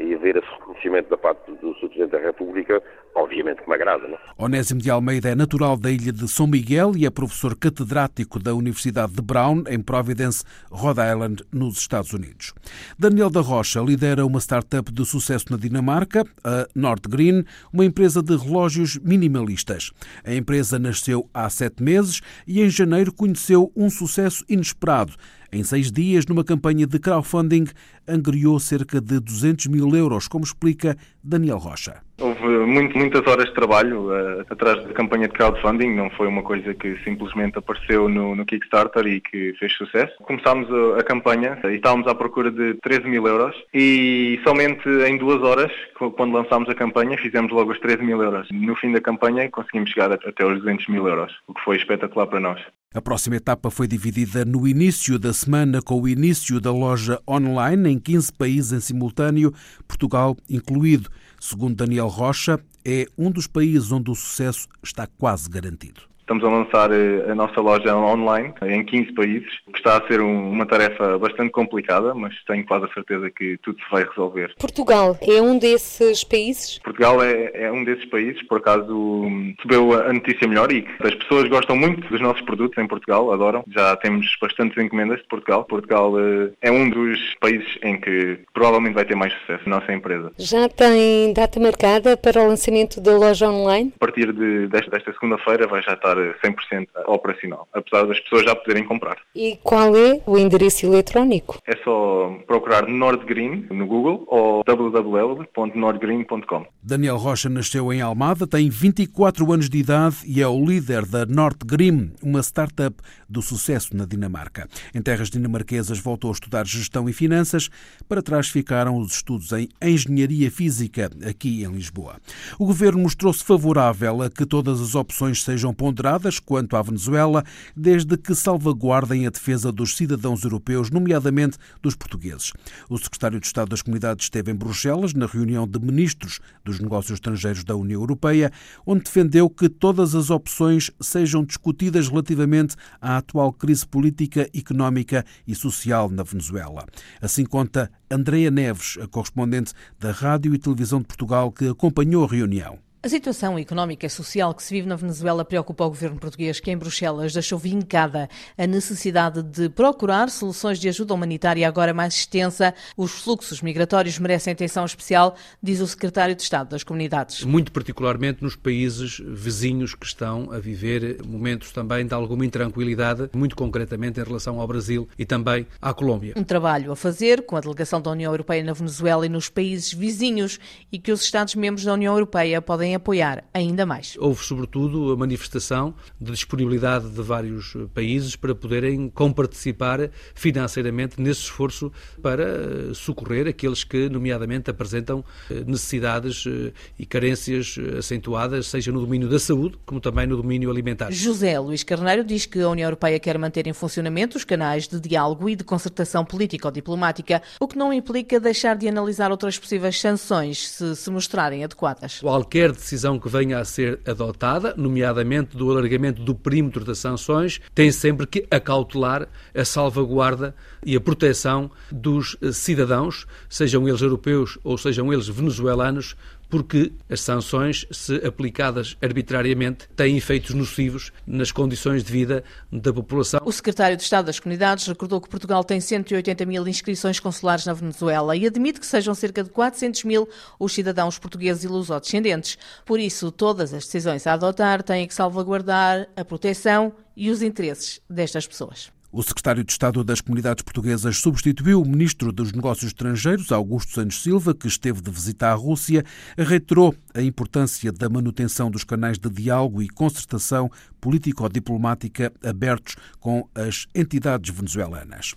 e 0.01 0.15
haver 0.15 0.37
esse 0.37 0.47
reconhecimento 0.59 1.09
da 1.09 1.17
parte 1.17 1.51
do 1.53 1.73
Sr. 1.75 1.89
Presidente 1.89 2.11
da 2.11 2.19
República, 2.19 2.83
obviamente 3.15 3.63
que 3.63 3.69
me 3.69 3.75
agrada. 3.77 4.09
Não? 4.09 4.17
É? 4.17 4.21
Onésimo 4.37 4.81
de 4.81 4.91
Almeida 4.91 5.29
é 5.29 5.35
natural 5.35 5.77
da 5.77 5.91
ilha 5.91 6.13
de 6.13 6.27
São 6.29 6.47
Miguel 6.47 6.93
e 6.97 7.07
é 7.07 7.11
professor 7.11 7.57
catedrático 7.57 8.41
da 8.41 8.55
Universidade 8.55 9.13
de 9.13 9.23
Brown, 9.23 9.63
em 9.69 9.81
Providence, 9.81 10.45
Rhode 10.71 11.01
Island, 11.01 11.45
nos 11.53 11.79
Estados 11.79 12.13
Unidos. 12.13 12.53
Daniel 12.99 13.31
da 13.31 13.41
Rocha 13.41 13.81
lidera 13.81 14.27
uma 14.27 14.41
startup 14.41 14.91
de 14.91 15.05
sucesso 15.07 15.47
na 15.51 15.57
Dinamarca, 15.57 16.25
a 16.43 16.67
North 16.75 17.07
Green, 17.09 17.45
uma 17.73 17.85
empresa 17.85 18.21
de 18.21 18.37
relógios 18.37 18.99
minimalistas. 18.99 19.93
A 20.25 20.35
empresa 20.35 20.79
nasceu 20.79 21.29
há 21.33 21.49
sete 21.49 21.83
meses 21.83 22.21
e 22.47 22.63
em 22.63 22.69
janeiro 22.69 23.13
conheceu 23.13 23.71
um 23.77 23.89
sucesso 23.89 24.45
inesperado 24.49 25.13
em 25.53 25.63
seis 25.63 25.93
dias, 25.93 26.25
numa 26.27 26.43
campanha 26.43 26.87
de 26.87 26.99
crowdfunding, 26.99 27.67
angriou 28.09 28.59
cerca 28.59 29.01
de 29.01 29.21
200 29.21 29.67
mil 29.67 29.95
euros, 29.95 30.27
como 30.27 30.45
explica 30.45 30.97
Daniel 31.23 31.59
Rocha. 31.59 32.01
Muito, 32.43 32.97
muitas 32.97 33.27
horas 33.27 33.47
de 33.47 33.55
trabalho 33.55 34.09
uh, 34.09 34.41
atrás 34.49 34.83
da 34.85 34.93
campanha 34.93 35.29
de 35.29 35.35
crowdfunding, 35.35 35.95
não 35.95 36.11
foi 36.11 36.27
uma 36.27 36.43
coisa 36.43 36.75
que 36.75 36.97
simplesmente 37.05 37.59
apareceu 37.59 38.09
no, 38.09 38.35
no 38.35 38.45
Kickstarter 38.45 39.07
e 39.07 39.21
que 39.21 39.55
fez 39.59 39.73
sucesso. 39.75 40.13
Começámos 40.23 40.69
a, 40.71 41.01
a, 41.01 41.03
campanha 41.03 41.59
e 41.65 41.75
estávamos 41.75 42.07
à 42.07 42.15
procura 42.15 42.51
de 42.51 42.75
13 42.83 43.09
mil 43.09 43.27
euros 43.27 43.55
e 43.73 44.41
somente 44.47 44.89
em 44.89 45.17
duas 45.17 45.43
horas, 45.43 45.73
quando 46.17 46.33
lançámos 46.33 46.69
a 46.69 46.75
campanha, 46.75 47.17
fizemos 47.19 47.53
logo 47.53 47.73
os 47.73 47.81
13 47.81 48.03
mil 48.03 48.23
euros. 48.23 48.49
No 48.53 48.75
fim 48.77 48.93
da 48.93 49.01
campanha 49.01 49.51
conseguimos 49.51 49.91
chegar 49.91 50.13
até 50.13 50.45
os 50.45 50.59
200 50.59 50.89
mil 50.89 51.07
euros, 51.07 51.33
o 51.47 51.55
que 51.55 51.65
foi 51.65 51.77
espetacular 51.77 52.27
para 52.27 52.41
nós. 52.41 52.61
A 52.95 53.01
próxima 53.01 53.37
etapa 53.37 53.71
foi 53.71 53.89
dividida 53.89 54.45
no 54.45 54.69
início 54.69 55.19
da 55.19 55.33
semana 55.33 55.81
com 55.81 55.99
o 55.99 56.07
início 56.07 56.61
da 56.61 56.71
loja 56.71 57.19
online 57.27 57.91
em 57.91 57.99
15 57.99 58.33
países 58.35 58.73
em 58.73 58.81
simultâneo, 58.81 59.51
Portugal 59.89 60.37
incluído. 60.49 61.09
Segundo 61.45 61.75
Daniel 61.75 62.07
Rocha, 62.07 62.65
é 62.85 63.09
um 63.19 63.29
dos 63.29 63.49
países 63.49 63.91
onde 63.91 64.09
o 64.13 64.15
sucesso 64.15 64.69
está 64.81 65.09
quase 65.09 65.51
garantido. 65.51 66.03
Estamos 66.23 66.45
a 66.45 66.49
lançar 66.49 66.91
eh, 66.93 67.31
a 67.31 67.35
nossa 67.35 67.61
loja 67.61 67.95
online 67.97 68.55
em 68.63 68.85
15 68.85 69.13
países, 69.13 69.51
que 69.73 69.79
está 69.79 69.99
a 69.99 70.07
ser 70.07 70.21
uma 70.21 70.65
tarefa 70.65 71.19
bastante 71.19 71.51
complicada, 71.51 72.15
mas 72.15 72.33
tenho 72.47 72.65
quase 72.65 72.85
a 72.85 72.95
certeza 72.95 73.29
que 73.29 73.59
tudo 73.59 73.77
se 73.79 73.91
vai 73.91 74.05
resolver. 74.05 74.55
Portugal 74.59 75.19
é 75.21 75.43
um 75.43 75.59
desses 75.59 76.23
países? 76.23 76.79
Portugal 76.79 77.23
é, 77.23 77.51
é 77.55 77.73
um 77.73 77.83
desses 77.83 78.05
países, 78.07 78.41
por 78.45 78.59
acaso 78.59 79.27
recebeu 79.57 79.93
a 80.01 80.13
notícia 80.13 80.47
melhor 80.47 80.71
e 80.71 80.83
que 80.83 81.07
as 81.07 81.15
pessoas 81.17 81.49
gostam 81.49 81.77
muito 81.77 82.09
dos 82.09 82.21
nossos 82.21 82.43
produtos 82.43 82.79
em 82.79 82.87
Portugal, 82.87 83.33
adoram. 83.33 83.65
Já 83.69 83.97
temos 83.97 84.27
bastantes 84.41 84.83
encomendas 84.83 85.19
de 85.19 85.27
Portugal. 85.27 85.65
Portugal 85.65 86.13
eh, 86.19 86.51
é 86.63 86.71
um 86.71 86.89
dos 86.89 87.19
países 87.41 87.79
em 87.83 88.01
que 88.01 88.39
provavelmente 88.55 88.95
vai 88.95 89.05
ter 89.05 89.17
mais 89.17 89.33
sucesso, 89.41 89.65
a 89.67 89.71
nossa 89.71 89.93
empresa. 89.93 90.31
Já 90.39 90.69
tem 90.69 91.33
data 91.33 91.59
marcada 91.59 92.17
para 92.17 92.41
o 92.41 92.47
lançamento 92.47 93.01
da 93.01 93.17
loja 93.17 93.51
online? 93.51 93.93
A 93.97 93.99
partir 93.99 94.33
de, 94.33 94.69
desta, 94.69 94.91
desta 94.91 95.13
segunda-feira 95.13 95.67
vai 95.67 95.83
já 95.83 95.95
estar 95.95 96.12
estar 96.13 96.43
100% 96.43 96.89
operacional, 97.07 97.69
apesar 97.73 98.07
das 98.07 98.21
pessoas 98.21 98.45
já 98.45 98.55
poderem 98.55 98.85
comprar. 98.85 99.17
E 99.35 99.59
qual 99.63 99.97
é 99.97 100.21
o 100.27 100.39
endereço 100.39 100.87
eletrónico? 100.87 101.59
É 101.67 101.77
só 101.83 102.37
procurar 102.47 102.87
Nordgreen 102.87 103.67
no 103.71 103.87
Google 103.87 104.25
ou 104.27 104.63
www.nordgreen.com. 104.65 106.67
Daniel 106.83 107.17
Rocha 107.17 107.49
nasceu 107.49 107.93
em 107.93 108.01
Almada, 108.01 108.47
tem 108.47 108.69
24 108.69 109.53
anos 109.53 109.69
de 109.69 109.79
idade 109.79 110.17
e 110.27 110.43
é 110.43 110.49
o 110.49 110.65
líder 110.65 111.07
da 111.07 111.25
Nordgreen, 111.27 112.13
uma 112.23 112.41
startup 112.41 112.97
do 113.33 113.43
sucesso 113.43 113.97
na 113.97 114.05
Dinamarca. 114.05 114.69
Em 114.95 115.01
terras 115.01 115.31
dinamarquesas 115.31 115.99
voltou 115.99 116.31
a 116.31 116.35
estudar 116.35 116.67
gestão 116.67 117.09
e 117.09 117.13
finanças, 117.13 117.71
para 118.09 118.23
trás 118.23 118.49
ficaram 118.49 118.99
os 118.99 119.15
estudos 119.15 119.51
em 119.53 119.69
engenharia 119.83 120.51
física 120.51 121.11
aqui 121.29 121.65
em 121.65 121.73
Lisboa. 121.73 122.21
O 122.59 122.67
governo 122.67 123.03
mostrou-se 123.03 123.43
favorável 123.43 124.23
a 124.23 124.31
que 124.31 124.45
todas 124.45 124.81
as 124.81 124.95
opções 124.95 125.43
sejam 125.43 125.73
ponderadas 125.73 126.39
quanto 126.39 126.77
à 126.77 126.83
Venezuela, 126.83 127.43
desde 127.75 128.17
que 128.17 128.35
salvaguardem 128.35 129.27
a 129.27 129.31
defesa 129.31 129.73
dos 129.73 129.97
cidadãos 129.97 130.45
europeus, 130.45 130.91
nomeadamente 130.91 131.57
dos 131.81 131.95
portugueses. 131.95 132.53
O 132.89 132.99
secretário 132.99 133.41
de 133.41 133.47
Estado 133.47 133.71
das 133.71 133.81
Comunidades 133.81 134.27
esteve 134.27 134.53
em 134.53 134.55
Bruxelas, 134.55 135.15
na 135.15 135.27
reunião 135.27 135.67
de 135.67 135.79
ministros 135.81 136.41
dos 136.63 136.79
negócios 136.79 137.15
estrangeiros 137.15 137.65
da 137.65 137.75
União 137.75 138.01
Europeia, 138.01 138.53
onde 138.85 139.05
defendeu 139.05 139.49
que 139.49 139.69
todas 139.69 140.15
as 140.15 140.29
opções 140.29 140.91
sejam 141.01 141.45
discutidas 141.45 142.09
relativamente 142.09 142.77
à 143.01 143.22
atual 143.23 143.53
crise 143.53 143.87
política, 143.87 144.49
económica 144.55 145.25
e 145.47 145.55
social 145.55 146.11
na 146.11 146.23
Venezuela. 146.23 146.85
Assim 147.21 147.45
conta 147.45 147.91
Andreia 148.11 148.51
Neves, 148.51 148.99
a 149.01 149.07
correspondente 149.07 149.73
da 149.99 150.13
Rádio 150.13 150.55
e 150.55 150.59
Televisão 150.59 151.01
de 151.01 151.07
Portugal, 151.07 151.51
que 151.51 151.69
acompanhou 151.69 152.25
a 152.25 152.29
reunião. 152.29 152.79
A 153.05 153.09
situação 153.09 153.59
económica 153.59 154.07
e 154.07 154.09
social 154.09 154.55
que 154.55 154.63
se 154.63 154.73
vive 154.73 154.87
na 154.87 154.95
Venezuela 154.95 155.45
preocupa 155.45 155.85
o 155.85 155.89
governo 155.89 156.21
português, 156.21 156.61
que 156.61 156.71
em 156.71 156.77
Bruxelas 156.77 157.33
deixou 157.33 157.59
vincada 157.59 158.29
a 158.57 158.65
necessidade 158.65 159.43
de 159.43 159.69
procurar 159.69 160.31
soluções 160.31 160.79
de 160.79 160.89
ajuda 160.89 161.13
humanitária 161.13 161.67
agora 161.67 161.93
mais 161.93 162.15
extensa. 162.15 162.73
Os 162.97 163.11
fluxos 163.11 163.61
migratórios 163.61 164.21
merecem 164.21 164.53
atenção 164.53 164.85
especial, 164.85 165.35
diz 165.61 165.81
o 165.81 165.87
secretário 165.89 166.37
de 166.37 166.43
Estado 166.43 166.69
das 166.69 166.85
Comunidades. 166.85 167.43
Muito 167.43 167.73
particularmente 167.73 168.41
nos 168.41 168.55
países 168.55 169.21
vizinhos 169.27 169.97
que 169.97 170.07
estão 170.07 170.53
a 170.53 170.61
viver 170.61 171.27
momentos 171.27 171.73
também 171.73 172.07
de 172.07 172.15
alguma 172.15 172.47
intranquilidade, 172.47 173.29
muito 173.35 173.57
concretamente 173.57 174.21
em 174.21 174.23
relação 174.23 174.61
ao 174.61 174.69
Brasil 174.69 175.09
e 175.19 175.27
também 175.27 175.67
à 175.81 175.93
Colômbia. 175.93 176.35
Um 176.37 176.45
trabalho 176.45 176.93
a 176.93 176.95
fazer 176.95 177.47
com 177.47 177.57
a 177.57 177.61
delegação 177.61 178.01
da 178.01 178.13
União 178.13 178.31
Europeia 178.33 178.63
na 178.63 178.73
Venezuela 178.73 179.27
e 179.27 179.29
nos 179.29 179.49
países 179.49 179.93
vizinhos 179.93 180.61
e 180.93 181.01
que 181.01 181.11
os 181.11 181.25
Estados-membros 181.25 181.85
da 181.85 181.95
União 181.95 182.15
Europeia 182.15 182.63
podem 182.63 182.92
apoiar 182.95 183.45
ainda 183.53 183.85
mais. 183.85 184.17
Houve, 184.19 184.43
sobretudo, 184.43 185.13
a 185.13 185.17
manifestação 185.17 185.95
de 186.21 186.33
disponibilidade 186.33 187.11
de 187.11 187.23
vários 187.23 187.77
países 187.95 188.37
para 188.37 188.55
poderem 188.55 189.09
comparticipar 189.09 190.11
financeiramente 190.35 191.21
nesse 191.21 191.43
esforço 191.43 191.93
para 192.23 192.95
socorrer 192.95 193.47
aqueles 193.47 193.85
que, 193.85 194.09
nomeadamente, 194.09 194.71
apresentam 194.71 195.25
eh, 195.51 195.63
necessidades 195.67 196.45
eh, 196.47 196.73
e 196.99 197.05
carências 197.05 197.77
acentuadas, 197.99 198.67
seja 198.67 198.91
no 198.91 199.01
domínio 199.01 199.29
da 199.29 199.39
saúde, 199.39 199.77
como 199.85 200.01
também 200.01 200.27
no 200.27 200.37
domínio 200.37 200.71
alimentar. 200.71 201.11
José 201.11 201.59
Luís 201.59 201.83
Carneiro 201.83 202.25
diz 202.25 202.47
que 202.47 202.61
a 202.61 202.69
União 202.69 202.87
Europeia 202.87 203.19
quer 203.19 203.37
manter 203.39 203.67
em 203.67 203.73
funcionamento 203.73 204.37
os 204.37 204.45
canais 204.45 204.89
de 204.89 205.01
diálogo 205.01 205.49
e 205.49 205.57
de 205.57 205.65
concertação 205.65 206.25
político-diplomática, 206.25 207.43
o 207.61 207.69
que 207.69 207.77
não 207.77 207.93
implica 207.93 208.41
deixar 208.41 208.77
de 208.77 208.89
analisar 208.89 209.31
outras 209.31 209.59
possíveis 209.59 210.01
sanções 210.01 210.69
se 210.69 211.03
se 211.03 211.11
mostrarem 211.11 211.65
adequadas. 211.65 212.21
Qualquer 212.21 212.73
decisão 212.83 213.19
que 213.19 213.29
venha 213.29 213.59
a 213.59 213.65
ser 213.65 214.01
adotada, 214.07 214.75
nomeadamente 214.77 215.57
do 215.57 215.71
alargamento 215.71 216.23
do 216.23 216.35
perímetro 216.35 216.85
das 216.85 216.99
sanções, 216.99 217.61
tem 217.75 217.91
sempre 217.91 218.27
que 218.27 218.47
acautelar 218.51 219.29
a 219.55 219.65
salvaguarda 219.65 220.55
e 220.85 220.97
a 220.97 221.01
proteção 221.01 221.71
dos 221.91 222.37
cidadãos, 222.53 223.27
sejam 223.49 223.89
eles 223.89 224.03
europeus 224.03 224.59
ou 224.65 224.77
sejam 224.77 225.13
eles 225.13 225.29
venezuelanos, 225.29 226.17
porque 226.53 226.93
as 227.09 227.23
sanções, 227.23 227.87
se 227.91 228.17
aplicadas 228.17 228.95
arbitrariamente, 229.01 229.89
têm 229.97 230.19
efeitos 230.19 230.55
nocivos 230.55 231.11
nas 231.27 231.51
condições 231.51 232.05
de 232.05 232.13
vida 232.13 232.45
da 232.71 232.93
população. 232.93 233.41
O 233.43 233.51
secretário 233.51 233.97
de 233.97 234.03
Estado 234.03 234.27
das 234.27 234.39
Comunidades 234.39 234.87
recordou 234.87 235.19
que 235.19 235.31
Portugal 235.31 235.65
tem 235.65 235.81
180 235.81 236.45
mil 236.45 236.69
inscrições 236.69 237.19
consulares 237.19 237.65
na 237.65 237.73
Venezuela 237.73 238.37
e 238.37 238.47
admite 238.47 238.81
que 238.81 238.85
sejam 238.85 239.15
cerca 239.15 239.43
de 239.43 239.49
400 239.49 240.05
mil 240.05 240.29
os 240.59 240.75
cidadãos 240.75 241.19
portugueses 241.19 241.65
e 241.65 241.69
lusodescendentes. 241.69 242.59
Por 242.85 243.01
isso, 243.01 243.33
todas 243.33 243.73
as 243.73 243.87
decisões 243.87 244.27
a 244.27 244.35
adotar 244.35 244.83
têm 244.83 245.09
que 245.09 245.15
salvaguardar 245.15 246.07
a 246.15 246.23
proteção 246.23 246.93
e 247.17 247.31
os 247.31 247.41
interesses 247.41 247.99
destas 248.11 248.47
pessoas. 248.47 248.93
O 249.15 249.23
secretário 249.23 249.63
de 249.63 249.71
Estado 249.71 250.03
das 250.03 250.23
Comunidades 250.23 250.63
Portuguesas 250.63 251.19
substituiu 251.19 251.83
o 251.83 251.87
ministro 251.87 252.33
dos 252.33 252.51
Negócios 252.51 252.87
Estrangeiros, 252.87 253.53
Augusto 253.53 253.93
Santos 253.93 254.23
Silva, 254.23 254.55
que 254.55 254.67
esteve 254.67 255.03
de 255.03 255.11
visita 255.11 255.49
à 255.49 255.53
Rússia, 255.53 256.03
reiterou 256.35 256.95
a 257.13 257.21
importância 257.21 257.93
da 257.93 258.09
manutenção 258.09 258.71
dos 258.71 258.85
canais 258.85 259.19
de 259.19 259.29
diálogo 259.29 259.83
e 259.83 259.89
concertação 259.91 260.71
político-diplomática 260.99 262.33
abertos 262.43 262.97
com 263.21 263.47
as 263.55 263.87
entidades 263.95 264.55
venezuelanas. 264.55 265.35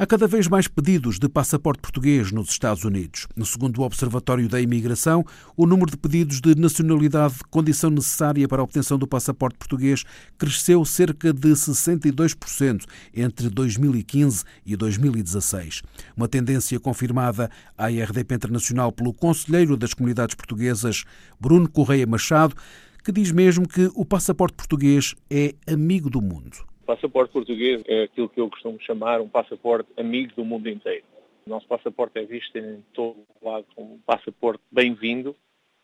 Há 0.00 0.06
cada 0.06 0.28
vez 0.28 0.46
mais 0.46 0.68
pedidos 0.68 1.18
de 1.18 1.28
passaporte 1.28 1.80
português 1.80 2.30
nos 2.30 2.50
Estados 2.50 2.84
Unidos. 2.84 3.26
Segundo 3.44 3.80
o 3.80 3.82
Observatório 3.82 4.48
da 4.48 4.60
Imigração, 4.60 5.24
o 5.56 5.66
número 5.66 5.90
de 5.90 5.96
pedidos 5.96 6.40
de 6.40 6.54
nacionalidade, 6.54 7.34
condição 7.50 7.90
necessária 7.90 8.46
para 8.46 8.62
a 8.62 8.64
obtenção 8.64 8.96
do 8.96 9.08
passaporte 9.08 9.58
português, 9.58 10.04
cresceu 10.38 10.84
cerca 10.84 11.32
de 11.32 11.48
62% 11.48 12.84
entre 13.12 13.50
2015 13.50 14.44
e 14.64 14.76
2016. 14.76 15.82
Uma 16.16 16.28
tendência 16.28 16.78
confirmada 16.78 17.50
à 17.76 17.88
RDP 17.88 18.36
Internacional 18.36 18.92
pelo 18.92 19.12
Conselheiro 19.12 19.76
das 19.76 19.94
Comunidades 19.94 20.36
Portuguesas, 20.36 21.02
Bruno 21.40 21.68
Correia 21.68 22.06
Machado, 22.06 22.54
que 23.02 23.10
diz 23.10 23.32
mesmo 23.32 23.66
que 23.66 23.90
o 23.96 24.04
passaporte 24.04 24.54
português 24.54 25.16
é 25.28 25.56
amigo 25.66 26.08
do 26.08 26.22
mundo 26.22 26.68
passaporte 26.88 27.34
português 27.34 27.82
é 27.86 28.04
aquilo 28.04 28.30
que 28.30 28.40
eu 28.40 28.48
costumo 28.48 28.80
chamar 28.80 29.20
um 29.20 29.28
passaporte 29.28 29.90
amigo 29.98 30.34
do 30.34 30.42
mundo 30.42 30.70
inteiro. 30.70 31.04
O 31.46 31.50
nosso 31.50 31.68
passaporte 31.68 32.18
é 32.18 32.24
visto 32.24 32.56
em 32.56 32.82
todo 32.94 33.26
o 33.42 33.46
lado 33.46 33.66
como 33.76 33.96
um 33.96 33.98
passaporte 33.98 34.62
bem-vindo 34.72 35.36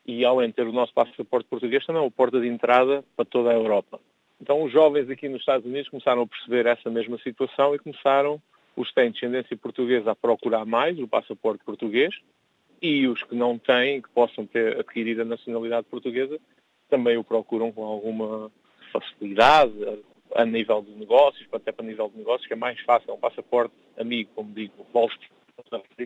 e, 0.06 0.20
de 0.20 0.52
ter 0.54 0.66
o 0.66 0.72
nosso 0.72 0.94
passaporte 0.94 1.46
português, 1.46 1.84
também 1.84 2.00
é 2.00 2.04
uma 2.06 2.10
porta 2.10 2.40
de 2.40 2.48
entrada 2.48 3.04
para 3.14 3.26
toda 3.26 3.50
a 3.50 3.54
Europa. 3.54 4.00
Então, 4.40 4.62
os 4.62 4.72
jovens 4.72 5.10
aqui 5.10 5.28
nos 5.28 5.40
Estados 5.40 5.66
Unidos 5.66 5.90
começaram 5.90 6.22
a 6.22 6.26
perceber 6.26 6.64
essa 6.64 6.88
mesma 6.88 7.18
situação 7.18 7.74
e 7.74 7.78
começaram, 7.78 8.40
os 8.74 8.88
que 8.88 8.94
têm 8.94 9.10
descendência 9.10 9.56
portuguesa, 9.58 10.12
a 10.12 10.16
procurar 10.16 10.64
mais 10.64 10.98
o 10.98 11.06
passaporte 11.06 11.62
português 11.64 12.14
e 12.80 13.06
os 13.06 13.22
que 13.24 13.34
não 13.34 13.58
têm, 13.58 14.00
que 14.00 14.08
possam 14.08 14.46
ter 14.46 14.80
adquirido 14.80 15.20
a 15.20 15.26
nacionalidade 15.26 15.86
portuguesa, 15.86 16.40
também 16.88 17.18
o 17.18 17.24
procuram 17.24 17.70
com 17.72 17.84
alguma 17.84 18.50
facilidade, 18.90 19.74
a 20.34 20.44
nível 20.44 20.82
de 20.82 20.92
negócios, 20.92 21.46
até 21.52 21.72
para 21.72 21.84
nível 21.84 22.08
de 22.08 22.18
negócios, 22.18 22.46
que 22.46 22.52
é 22.52 22.56
mais 22.56 22.80
fácil, 22.80 23.10
é 23.10 23.14
um 23.14 23.18
passaporte 23.18 23.74
amigo, 23.98 24.30
como 24.34 24.52
digo, 24.52 24.86
Volvo 24.92 25.12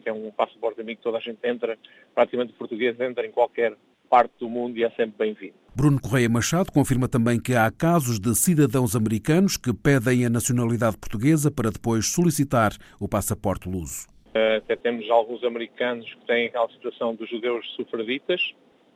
é 0.04 0.12
um 0.12 0.30
passaporte 0.30 0.80
amigo, 0.80 1.00
toda 1.02 1.18
a 1.18 1.20
gente 1.20 1.38
entra, 1.42 1.78
praticamente 2.14 2.52
o 2.52 2.56
português 2.56 2.99
entra 3.00 3.26
em 3.26 3.30
qualquer 3.30 3.75
parte 4.08 4.32
do 4.38 4.49
mundo 4.49 4.76
e 4.78 4.85
é 4.85 4.90
sempre 4.90 5.14
bem-vindo. 5.18 5.54
Bruno 5.75 6.00
Correia 6.00 6.28
Machado 6.28 6.73
confirma 6.73 7.08
também 7.08 7.40
que 7.40 7.54
há 7.54 7.70
casos 7.70 8.18
de 8.18 8.35
cidadãos 8.35 8.97
americanos 8.97 9.56
que 9.56 9.73
pedem 9.73 10.25
a 10.25 10.30
nacionalidade 10.30 10.97
portuguesa 10.99 11.50
para 11.50 11.70
depois 11.70 12.06
solicitar 12.06 12.73
o 13.00 13.08
passaporte 13.08 13.68
luso. 13.68 14.06
Até 14.56 14.76
temos 14.76 15.08
alguns 15.11 15.42
americanos 15.44 16.12
que 16.14 16.26
têm 16.26 16.47
aquela 16.47 16.68
situação 16.68 17.14
dos 17.14 17.28
judeus 17.28 17.66
sufraditas 17.75 18.40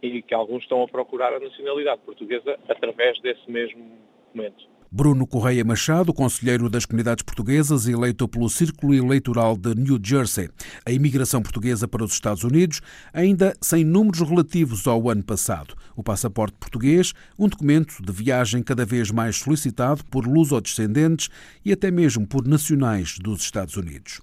e 0.02 0.22
que 0.22 0.34
alguns 0.34 0.62
estão 0.62 0.82
a 0.82 0.88
procurar 0.88 1.32
a 1.32 1.40
nacionalidade 1.40 2.00
portuguesa 2.02 2.58
através 2.68 3.20
desse 3.20 3.50
mesmo 3.50 3.82
documento. 4.26 4.71
Bruno 4.94 5.26
Correia 5.26 5.64
Machado, 5.64 6.12
conselheiro 6.12 6.68
das 6.68 6.84
comunidades 6.84 7.22
portuguesas, 7.22 7.86
eleito 7.86 8.28
pelo 8.28 8.50
Círculo 8.50 8.92
Eleitoral 8.92 9.56
de 9.56 9.74
New 9.74 9.98
Jersey. 10.02 10.50
A 10.84 10.92
imigração 10.92 11.40
portuguesa 11.40 11.88
para 11.88 12.04
os 12.04 12.12
Estados 12.12 12.44
Unidos, 12.44 12.82
ainda 13.10 13.54
sem 13.58 13.86
números 13.86 14.20
relativos 14.20 14.86
ao 14.86 15.08
ano 15.08 15.22
passado. 15.22 15.74
O 15.96 16.02
passaporte 16.02 16.58
português, 16.60 17.14
um 17.38 17.48
documento 17.48 18.02
de 18.02 18.12
viagem 18.12 18.62
cada 18.62 18.84
vez 18.84 19.10
mais 19.10 19.36
solicitado 19.36 20.04
por 20.10 20.26
luso-descendentes 20.26 21.30
e 21.64 21.72
até 21.72 21.90
mesmo 21.90 22.26
por 22.26 22.46
nacionais 22.46 23.16
dos 23.18 23.40
Estados 23.40 23.78
Unidos. 23.78 24.20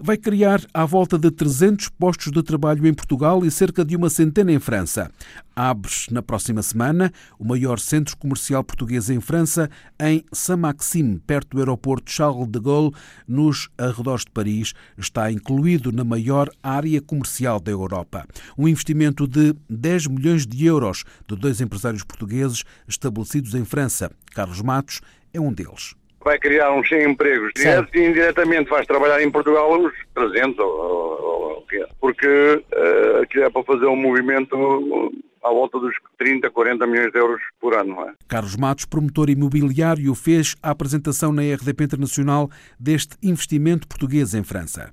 Vai 0.00 0.16
criar 0.16 0.60
à 0.74 0.84
volta 0.84 1.16
de 1.16 1.30
300 1.30 1.90
postos 1.90 2.32
de 2.32 2.42
trabalho 2.42 2.84
em 2.88 2.94
Portugal 2.94 3.44
e 3.44 3.52
cerca 3.52 3.84
de 3.84 3.94
uma 3.94 4.10
centena 4.10 4.50
em 4.50 4.58
França. 4.58 5.12
Abre 5.60 5.90
na 6.12 6.22
próxima 6.22 6.62
semana 6.62 7.12
o 7.36 7.44
maior 7.44 7.80
centro 7.80 8.16
comercial 8.16 8.62
português 8.62 9.10
em 9.10 9.20
França, 9.20 9.68
em 10.00 10.24
Saint-Maxime, 10.32 11.18
perto 11.26 11.56
do 11.56 11.58
aeroporto 11.58 12.12
Charles 12.12 12.46
de 12.46 12.60
Gaulle, 12.60 12.94
nos 13.26 13.68
arredores 13.76 14.24
de 14.24 14.30
Paris. 14.30 14.72
Está 14.96 15.32
incluído 15.32 15.90
na 15.90 16.04
maior 16.04 16.48
área 16.62 17.02
comercial 17.02 17.58
da 17.58 17.72
Europa. 17.72 18.24
Um 18.56 18.68
investimento 18.68 19.26
de 19.26 19.52
10 19.68 20.06
milhões 20.06 20.46
de 20.46 20.64
euros 20.64 21.02
de 21.26 21.34
dois 21.34 21.60
empresários 21.60 22.04
portugueses 22.04 22.62
estabelecidos 22.86 23.52
em 23.56 23.64
França. 23.64 24.12
Carlos 24.32 24.62
Matos 24.62 25.00
é 25.34 25.40
um 25.40 25.52
deles 25.52 25.96
vai 26.20 26.38
criar 26.38 26.72
uns 26.72 26.86
100 26.88 27.12
empregos 27.12 27.52
direto 27.56 27.96
e 27.96 28.04
indiretamente 28.04 28.68
vais 28.68 28.86
trabalhar 28.86 29.22
em 29.22 29.30
Portugal 29.30 29.72
uns 29.72 29.92
300 30.14 30.58
ou, 30.58 30.66
ou, 30.68 31.42
ou 31.42 31.66
porque 32.00 32.26
uh, 32.26 33.22
aquilo 33.22 33.44
é 33.44 33.50
para 33.50 33.62
fazer 33.62 33.86
um 33.86 33.96
movimento 33.96 35.10
à 35.42 35.50
volta 35.50 35.78
dos 35.78 35.94
30, 36.18 36.50
40 36.50 36.86
milhões 36.86 37.12
de 37.12 37.18
euros 37.18 37.40
por 37.60 37.74
ano. 37.74 38.00
É? 38.02 38.14
Carlos 38.26 38.56
Matos, 38.56 38.84
promotor 38.84 39.30
imobiliário, 39.30 40.14
fez 40.14 40.56
a 40.62 40.70
apresentação 40.70 41.32
na 41.32 41.42
RDP 41.42 41.84
Internacional 41.84 42.50
deste 42.78 43.16
investimento 43.22 43.86
português 43.86 44.34
em 44.34 44.42
França. 44.42 44.92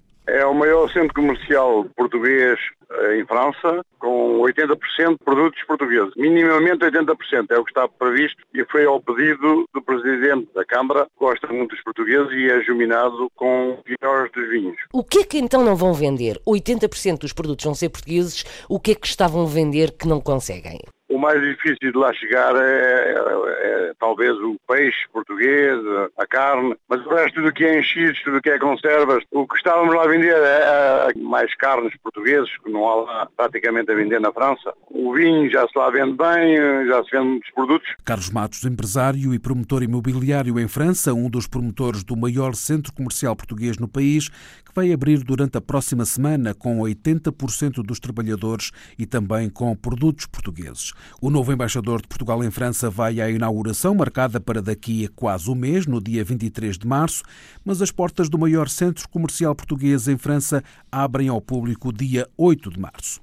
Maior 0.56 0.92
centro 0.92 1.14
comercial 1.14 1.86
português 1.96 2.60
eh, 2.90 3.20
em 3.20 3.26
França, 3.26 3.84
com 4.00 4.40
80% 4.42 5.12
de 5.12 5.24
produtos 5.24 5.62
portugueses. 5.64 6.14
Minimamente 6.16 6.86
80% 6.86 7.52
é 7.52 7.58
o 7.58 7.64
que 7.64 7.72
está 7.72 7.88
previsto 7.88 8.42
e 8.54 8.64
foi 8.66 8.86
ao 8.86 9.02
pedido 9.02 9.68
do 9.74 9.82
Presidente 9.82 10.48
da 10.54 10.66
Câmara, 10.66 11.08
gosta 11.20 11.48
muito 11.48 11.72
dos 11.72 11.84
portugueses 11.84 12.32
e 12.32 12.50
é 12.50 12.62
juminado 12.62 13.30
com 13.36 13.78
melhores 13.86 14.32
dos 14.32 14.50
vinhos. 14.50 14.78
O 14.94 15.04
que 15.04 15.20
é 15.20 15.24
que 15.24 15.38
então 15.38 15.64
não 15.64 15.76
vão 15.76 15.94
vender? 15.94 16.40
80% 16.48 17.20
dos 17.20 17.34
produtos 17.34 17.66
vão 17.66 17.74
ser 17.74 17.90
portugueses, 17.90 18.46
o 18.70 18.80
que 18.80 18.92
é 18.92 18.96
que 18.96 19.08
estavam 19.08 19.44
a 19.44 19.50
vender 19.50 19.92
que 19.92 20.08
não 20.08 20.22
conseguem? 20.22 20.80
O 21.08 21.20
mais 21.20 21.40
difícil 21.40 21.92
de 21.92 21.98
lá 21.98 22.12
chegar 22.14 22.56
é, 22.56 22.60
é, 22.60 23.90
é, 23.90 23.94
talvez 24.00 24.36
o 24.38 24.58
peixe 24.68 25.08
português, 25.14 25.80
a 26.18 26.26
carne, 26.26 26.76
mas 26.90 27.06
o 27.06 27.10
resto 27.10 27.36
tudo 27.36 27.54
que 27.54 27.64
é 27.64 27.80
enchidos, 27.80 28.22
tudo 28.24 28.42
que 28.42 28.50
é 28.50 28.58
conservas, 28.58 29.24
o 29.32 29.48
que 29.48 29.56
estávamos 29.56 29.94
lá 29.94 30.04
a 30.04 30.08
vender 30.08 30.36
é, 30.36 31.10
é 31.10 31.20
mais 31.20 31.54
carnes 31.56 31.96
portugueses, 32.02 32.50
que 32.64 32.72
não 32.72 32.88
há 32.88 32.96
lá 32.96 33.30
praticamente 33.38 33.92
a 33.92 33.96
vender 33.96 34.20
na 34.20 34.34
França. 34.34 34.74
O 34.90 35.14
vinho 35.14 35.50
já 35.52 35.68
se 35.68 35.78
lá 35.78 35.92
vende 35.92 36.18
bem, 36.18 36.88
já 36.88 37.04
se 37.04 37.12
vende 37.12 37.28
muitos 37.28 37.52
produtos. 37.52 37.96
Carlos 38.04 38.32
Matos, 38.32 38.64
empresário 38.66 39.34
e 39.34 39.40
promotor 39.40 39.84
imobiliário 39.84 40.60
em 40.60 40.68
França, 40.68 41.14
um 41.14 41.30
dos 41.30 41.46
promotores 41.46 42.04
do 42.04 42.16
maior 42.16 42.56
centro 42.56 42.92
comercial 42.94 43.36
português 43.36 43.78
no 43.78 43.88
país, 43.88 44.30
que 44.30 44.74
vai 44.74 44.92
abrir 44.92 45.24
durante 45.24 45.58
a 45.58 45.62
próxima 45.62 46.04
semana 46.06 46.54
com 46.56 46.80
80% 46.80 47.84
dos 47.84 48.00
trabalhadores 48.00 48.72
e 48.98 49.06
também 49.06 49.50
com 49.50 49.76
produtos 49.76 50.26
portugueses. 50.26 50.95
O 51.22 51.30
novo 51.30 51.52
embaixador 51.52 52.02
de 52.02 52.08
Portugal 52.08 52.44
em 52.44 52.52
França 52.52 52.90
vai 52.90 53.20
à 53.22 53.30
inauguração, 53.30 53.96
marcada 53.96 54.40
para 54.40 54.62
daqui 54.62 55.06
a 55.06 55.10
quase 55.16 55.50
um 55.50 55.56
mês, 55.56 55.86
no 55.86 56.02
dia 56.02 56.24
23 56.24 56.78
de 56.78 56.88
março, 56.88 57.24
mas 57.64 57.82
as 57.82 57.92
portas 57.92 58.30
do 58.30 58.38
maior 58.38 58.70
centro 58.70 59.08
comercial 59.10 59.56
português 59.56 60.08
em 60.08 60.18
França 60.18 60.64
abrem 60.92 61.28
ao 61.28 61.42
público 61.42 61.92
dia 61.92 62.28
8 62.38 62.70
de 62.70 62.80
março. 62.80 63.22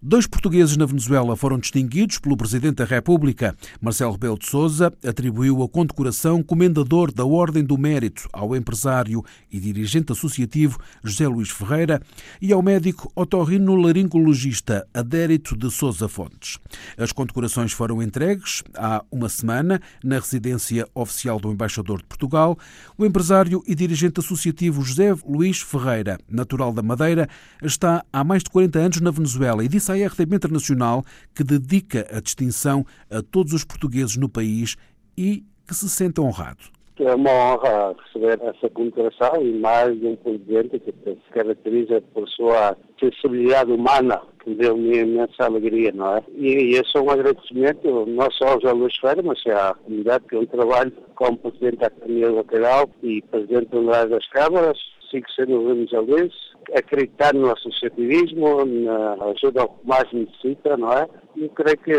Dois 0.00 0.28
portugueses 0.28 0.76
na 0.76 0.86
Venezuela 0.86 1.36
foram 1.36 1.58
distinguidos 1.58 2.20
pelo 2.20 2.36
Presidente 2.36 2.76
da 2.76 2.84
República. 2.84 3.56
Marcelo 3.80 4.12
Rebelo 4.12 4.38
de 4.38 4.46
Sousa 4.46 4.92
atribuiu 5.04 5.60
a 5.60 5.68
condecoração 5.68 6.40
Comendador 6.40 7.10
da 7.12 7.26
Ordem 7.26 7.64
do 7.64 7.76
Mérito 7.76 8.28
ao 8.32 8.54
empresário 8.54 9.24
e 9.50 9.58
dirigente 9.58 10.12
associativo 10.12 10.78
José 11.02 11.26
Luís 11.26 11.50
Ferreira 11.50 12.00
e 12.40 12.52
ao 12.52 12.62
médico 12.62 13.10
otorrino-laringologista 13.16 14.86
Adérito 14.94 15.56
de 15.56 15.68
Sousa 15.68 16.06
Fontes. 16.06 16.58
As 16.96 17.10
condecorações 17.10 17.72
foram 17.72 18.00
entregues 18.00 18.62
há 18.76 19.04
uma 19.10 19.28
semana 19.28 19.80
na 20.04 20.20
residência 20.20 20.86
oficial 20.94 21.40
do 21.40 21.50
Embaixador 21.50 21.98
de 21.98 22.04
Portugal. 22.04 22.56
O 22.96 23.04
empresário 23.04 23.64
e 23.66 23.74
dirigente 23.74 24.20
associativo 24.20 24.80
José 24.80 25.12
Luís 25.26 25.60
Ferreira, 25.60 26.20
natural 26.30 26.72
da 26.72 26.82
Madeira, 26.82 27.28
está 27.60 28.04
há 28.12 28.22
mais 28.22 28.44
de 28.44 28.50
40 28.50 28.78
anos 28.78 29.00
na 29.00 29.10
Venezuela 29.10 29.64
e 29.64 29.68
disse 29.68 29.87
disse 29.88 29.92
à 29.92 30.06
RTP 30.06 30.34
Internacional 30.34 31.02
que 31.34 31.42
dedica 31.42 32.06
a 32.12 32.20
distinção 32.20 32.84
a 33.10 33.22
todos 33.22 33.52
os 33.52 33.64
portugueses 33.64 34.16
no 34.16 34.28
país 34.28 34.76
e 35.16 35.44
que 35.66 35.74
se 35.74 35.88
sente 35.88 36.20
honrado. 36.20 36.64
É 37.00 37.14
uma 37.14 37.30
honra 37.30 37.94
receber 38.04 38.40
essa 38.42 38.68
condecoração 38.70 39.40
e 39.40 39.52
mais 39.60 39.96
um 40.02 40.16
presidente 40.16 40.80
que 40.80 40.92
se 40.92 41.32
caracteriza 41.32 42.02
por 42.12 42.28
sua 42.28 42.76
sensibilidade 42.98 43.70
humana, 43.70 44.20
que 44.42 44.50
me 44.50 44.56
deu 44.56 44.74
uma 44.74 44.96
imensa 44.96 45.44
alegria, 45.44 45.92
não 45.92 46.16
é? 46.16 46.24
E 46.34 46.72
esse 46.72 46.96
é 46.96 47.00
um 47.00 47.08
agradecimento 47.08 48.04
não 48.06 48.28
só 48.32 48.48
ao 48.48 48.60
José 48.60 48.72
Luís 48.72 48.96
Ferreira, 48.96 49.22
mas 49.22 49.38
à 49.46 49.74
comunidade 49.74 50.24
que 50.28 50.34
eu 50.34 50.46
trabalho 50.48 50.92
como 51.14 51.38
presidente 51.38 51.76
da 51.76 51.86
Academia 51.86 52.32
Lateral 52.32 52.90
e 53.04 53.22
presidente 53.22 53.68
do 53.68 53.86
das 53.86 54.26
Câmaras, 54.30 54.78
sigo 55.08 55.26
sendo 55.36 55.62
o 55.62 55.96
Alves, 55.96 56.34
acreditar 56.74 57.34
no 57.34 57.52
associativismo, 57.52 58.64
na 58.64 59.24
ajuda 59.26 59.62
ao 59.62 59.68
que 59.68 59.86
mais 59.86 60.12
necessita, 60.12 60.76
não 60.76 60.92
é? 60.92 61.08
E 61.36 61.48
creio 61.48 61.78
que 61.78 61.92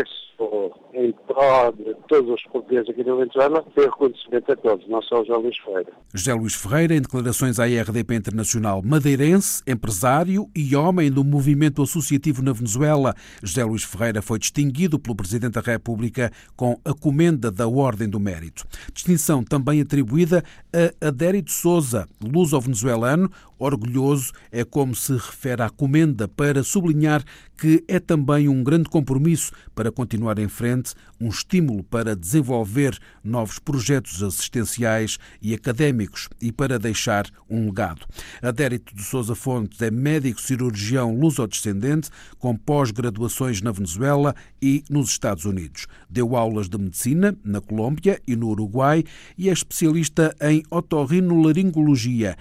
em 0.94 1.12
prol 1.26 1.72
de 1.72 1.94
todos 2.08 2.30
os 2.30 2.42
portugueses 2.44 2.88
aqui 2.88 3.04
na 3.04 3.14
Venezuela, 3.14 3.64
tem 3.74 3.84
reconhecimento 3.84 4.52
a 4.52 4.56
todos, 4.56 4.88
não 4.88 5.02
só 5.02 5.20
o 5.20 5.24
José 5.24 5.38
Luís 5.38 5.58
Ferreira. 5.58 5.92
José 6.14 6.34
Luís 6.34 6.54
Ferreira, 6.54 6.94
em 6.94 7.00
declarações 7.00 7.58
à 7.58 7.68
IRDP 7.68 8.14
Internacional, 8.14 8.82
madeirense, 8.82 9.62
empresário 9.66 10.48
e 10.54 10.74
homem 10.74 11.10
do 11.10 11.22
movimento 11.22 11.82
associativo 11.82 12.42
na 12.42 12.52
Venezuela, 12.52 13.14
José 13.42 13.64
Luís 13.64 13.84
Ferreira 13.84 14.22
foi 14.22 14.38
distinguido 14.38 14.98
pelo 14.98 15.14
Presidente 15.14 15.54
da 15.54 15.60
República 15.60 16.30
com 16.56 16.78
a 16.84 16.94
comenda 16.94 17.50
da 17.50 17.68
Ordem 17.68 18.08
do 18.08 18.18
Mérito. 18.18 18.64
Distinção 18.92 19.44
também 19.44 19.80
atribuída 19.80 20.42
a 20.72 21.08
Adérito 21.08 21.52
Souza, 21.52 22.06
luso-venezuelano, 22.22 23.30
orgulhoso 23.58 24.32
é 24.50 24.64
como 24.64 24.94
se 24.94 25.12
refere 25.12 25.62
à 25.62 25.68
comenda 25.68 26.26
para 26.26 26.62
sublinhar 26.62 27.22
que 27.60 27.84
é 27.86 28.00
também 28.00 28.48
um 28.48 28.64
grande 28.64 28.88
compromisso 28.88 29.52
para 29.74 29.92
continuar 29.92 30.38
em 30.38 30.48
frente, 30.48 30.94
um 31.20 31.28
estímulo 31.28 31.84
para 31.84 32.16
desenvolver 32.16 32.98
novos 33.22 33.58
projetos 33.58 34.22
assistenciais 34.22 35.18
e 35.42 35.52
académicos 35.52 36.30
e 36.40 36.50
para 36.50 36.78
deixar 36.78 37.26
um 37.50 37.66
legado. 37.66 38.06
Adérito 38.40 38.94
de 38.94 39.02
Souza 39.02 39.34
Fontes 39.34 39.82
é 39.82 39.90
médico 39.90 40.40
cirurgião 40.40 41.14
luso-descendente 41.14 42.08
com 42.38 42.56
pós-graduações 42.56 43.60
na 43.60 43.72
Venezuela 43.72 44.34
e 44.62 44.82
nos 44.88 45.10
Estados 45.10 45.44
Unidos. 45.44 45.86
Deu 46.08 46.36
aulas 46.36 46.66
de 46.66 46.78
medicina 46.78 47.36
na 47.44 47.60
Colômbia 47.60 48.18
e 48.26 48.34
no 48.34 48.48
Uruguai 48.48 49.04
e 49.36 49.50
é 49.50 49.52
especialista 49.52 50.34
em 50.40 50.62
otorrinolaringologia 50.70 52.38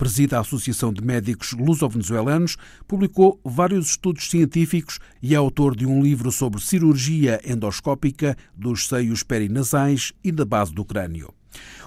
presida 0.00 0.38
a 0.38 0.40
Associação 0.40 0.94
de 0.94 1.04
Médicos 1.04 1.52
Luso-Venezuelanos, 1.52 2.56
publicou 2.88 3.38
vários 3.44 3.90
estudos 3.90 4.30
científicos 4.30 4.98
e 5.22 5.34
é 5.34 5.36
autor 5.36 5.76
de 5.76 5.84
um 5.84 6.02
livro 6.02 6.32
sobre 6.32 6.58
cirurgia 6.58 7.38
endoscópica 7.44 8.34
dos 8.56 8.88
seios 8.88 9.22
perinasais 9.22 10.14
e 10.24 10.32
da 10.32 10.46
base 10.46 10.72
do 10.72 10.86
crânio. 10.86 11.39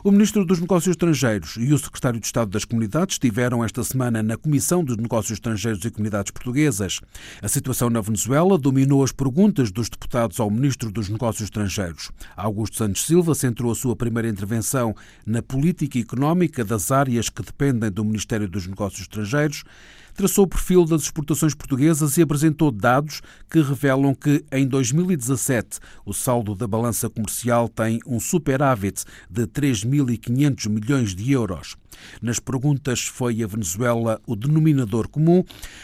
O 0.03 0.12
Ministro 0.12 0.43
dos 0.43 0.60
Negócios 0.60 0.91
Estrangeiros 0.91 1.55
e 1.58 1.74
o 1.74 1.77
Secretário 1.77 2.20
de 2.20 2.25
Estado 2.25 2.51
das 2.51 2.65
Comunidades 2.65 3.15
estiveram 3.15 3.63
esta 3.63 3.84
semana 3.84 4.22
na 4.22 4.36
Comissão 4.36 4.84
dos 4.84 4.98
Negócios 4.98 5.32
Estrangeiros 5.32 5.86
e 5.86 5.89
Comunidades 5.89 6.32
Portuguesas. 6.32 7.00
A 7.41 7.48
situação 7.48 7.89
na 7.89 8.01
Venezuela 8.01 8.58
dominou 8.58 9.03
as 9.03 9.12
perguntas 9.12 9.72
dos 9.72 9.89
deputados 9.89 10.39
ao 10.39 10.50
Ministro 10.50 10.91
dos 10.91 11.08
Negócios 11.08 11.46
Estrangeiros. 11.46 12.12
Augusto 12.36 12.77
Santos 12.77 13.05
Silva 13.05 13.34
centrou 13.34 13.72
a 13.72 13.75
sua 13.75 13.96
primeira 13.96 14.27
intervenção 14.27 14.93
na 15.25 15.41
política 15.41 15.98
económica 15.98 16.65
das 16.65 16.91
áreas 16.91 17.29
que 17.29 17.41
dependem 17.41 17.89
do 17.89 18.03
Ministério 18.03 18.48
dos 18.48 18.67
Negócios 18.67 19.01
Estrangeiros 19.01 19.63
traçou 20.13 20.46
o 20.46 20.48
perfil 20.48 20.86
das 20.86 21.03
exportações 21.03 21.53
portuguesas 21.53 22.17
e 22.17 22.22
apresentou 22.22 22.72
dados 22.72 23.22
que 23.50 23.62
revelam 23.62 24.13
que, 24.13 24.43
em 24.51 24.67
2017, 24.67 25.79
o 26.05 26.13
saldo 26.13 26.55
da 26.55 26.67
balança 26.67 27.10
comercial 27.10 27.67
tem 27.67 28.00
um 28.05 28.20
superávit 28.20 29.03
de 29.29 29.46
3.500 29.48 30.70
milhões 30.70 31.15
de 31.15 31.32
euros. 31.32 31.75
Nas 32.22 32.39
perguntas 32.39 33.01
foi 33.01 33.43
a 33.43 33.48
Venezuela 33.48 34.20
o 34.25 34.36
denominador 34.36 35.08
comum. 35.08 35.43